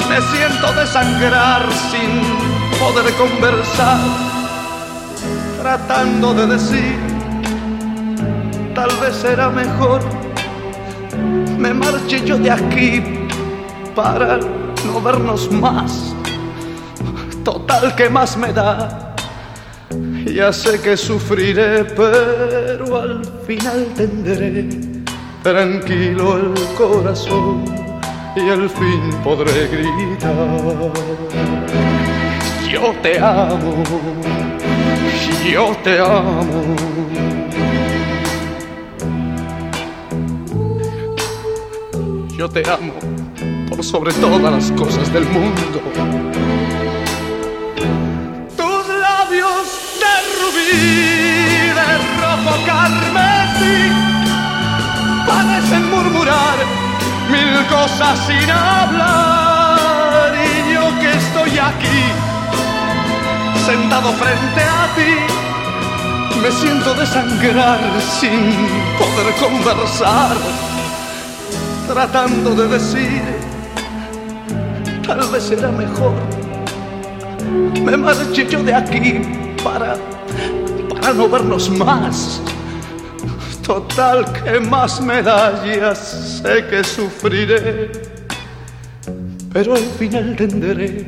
me 0.08 0.20
siento 0.20 0.72
desangrar 0.72 1.62
sin 1.90 2.10
poder 2.80 3.14
conversar 3.14 4.00
tratando 5.62 6.34
de 6.34 6.46
decir 6.48 6.98
tal 8.74 8.90
vez 9.00 9.14
será 9.14 9.48
mejor 9.50 10.00
me 11.56 11.72
marche 11.72 12.20
yo 12.26 12.36
de 12.36 12.50
aquí 12.50 13.00
para 13.94 14.40
no 14.84 15.00
vernos 15.00 15.50
más. 15.50 16.14
Total, 17.44 17.94
que 17.94 18.08
más 18.08 18.36
me 18.36 18.52
da? 18.52 19.14
Ya 20.24 20.52
sé 20.52 20.80
que 20.80 20.96
sufriré, 20.96 21.84
pero 21.84 23.00
al 23.00 23.24
final 23.46 23.86
tendré 23.96 24.68
tranquilo 25.42 26.36
el 26.36 26.54
corazón 26.76 27.64
y 28.36 28.48
al 28.48 28.68
fin 28.70 29.10
podré 29.24 29.66
gritar. 29.68 30.92
Yo 32.70 32.94
te 33.02 33.18
amo, 33.18 33.82
yo 35.44 35.76
te 35.82 35.98
amo. 35.98 36.76
Yo 42.36 42.48
te 42.48 42.62
amo 42.70 43.19
por 43.70 43.84
sobre 43.84 44.12
todas 44.14 44.52
las 44.52 44.72
cosas 44.72 45.12
del 45.12 45.24
mundo. 45.26 45.80
Tus 48.56 48.88
labios 49.06 49.66
de 50.02 50.14
rubí, 50.40 51.70
de 51.78 51.88
rojo 52.20 52.54
carmesí, 52.66 53.78
parecen 55.26 55.90
murmurar 55.90 56.58
mil 57.30 57.66
cosas 57.68 58.18
sin 58.26 58.50
hablar. 58.50 60.34
Y 60.34 60.74
yo 60.74 60.84
que 61.00 61.10
estoy 61.12 61.58
aquí, 61.58 62.02
sentado 63.64 64.12
frente 64.12 64.62
a 64.62 64.88
ti, 64.96 66.40
me 66.42 66.50
siento 66.50 66.94
desangrar 66.94 67.80
sin 68.18 68.52
poder 68.98 69.34
conversar, 69.38 70.36
tratando 71.86 72.54
de 72.54 72.68
decir, 72.68 73.39
tal 75.10 75.28
vez 75.32 75.42
será 75.42 75.72
mejor, 75.72 76.12
me 77.84 77.96
marché 77.96 78.46
yo 78.48 78.62
de 78.62 78.72
aquí 78.72 79.20
para, 79.64 79.96
para 80.88 81.12
no 81.12 81.28
vernos 81.28 81.68
más. 81.68 82.40
Total, 83.66 84.24
que 84.32 84.60
más 84.60 85.00
medallas 85.00 85.98
sé 86.42 86.64
que 86.66 86.84
sufriré, 86.84 87.90
pero 89.52 89.74
al 89.74 89.88
final 89.98 90.36
tendré 90.36 91.06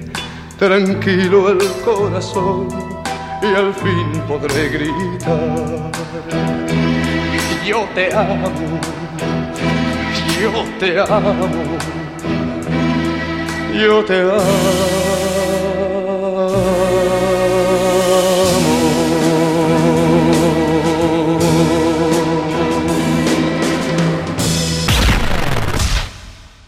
tranquilo 0.58 1.50
el 1.50 1.60
corazón 1.84 2.66
y 3.40 3.54
al 3.54 3.72
fin 3.72 4.20
podré 4.26 4.68
gritar. 4.68 5.92
Yo 7.64 7.86
te 7.94 8.12
amo, 8.12 8.50
yo 10.40 10.64
te 10.80 11.00
amo, 11.00 12.01
yo 13.72 14.04
te 14.04 14.20
amo. 14.20 15.11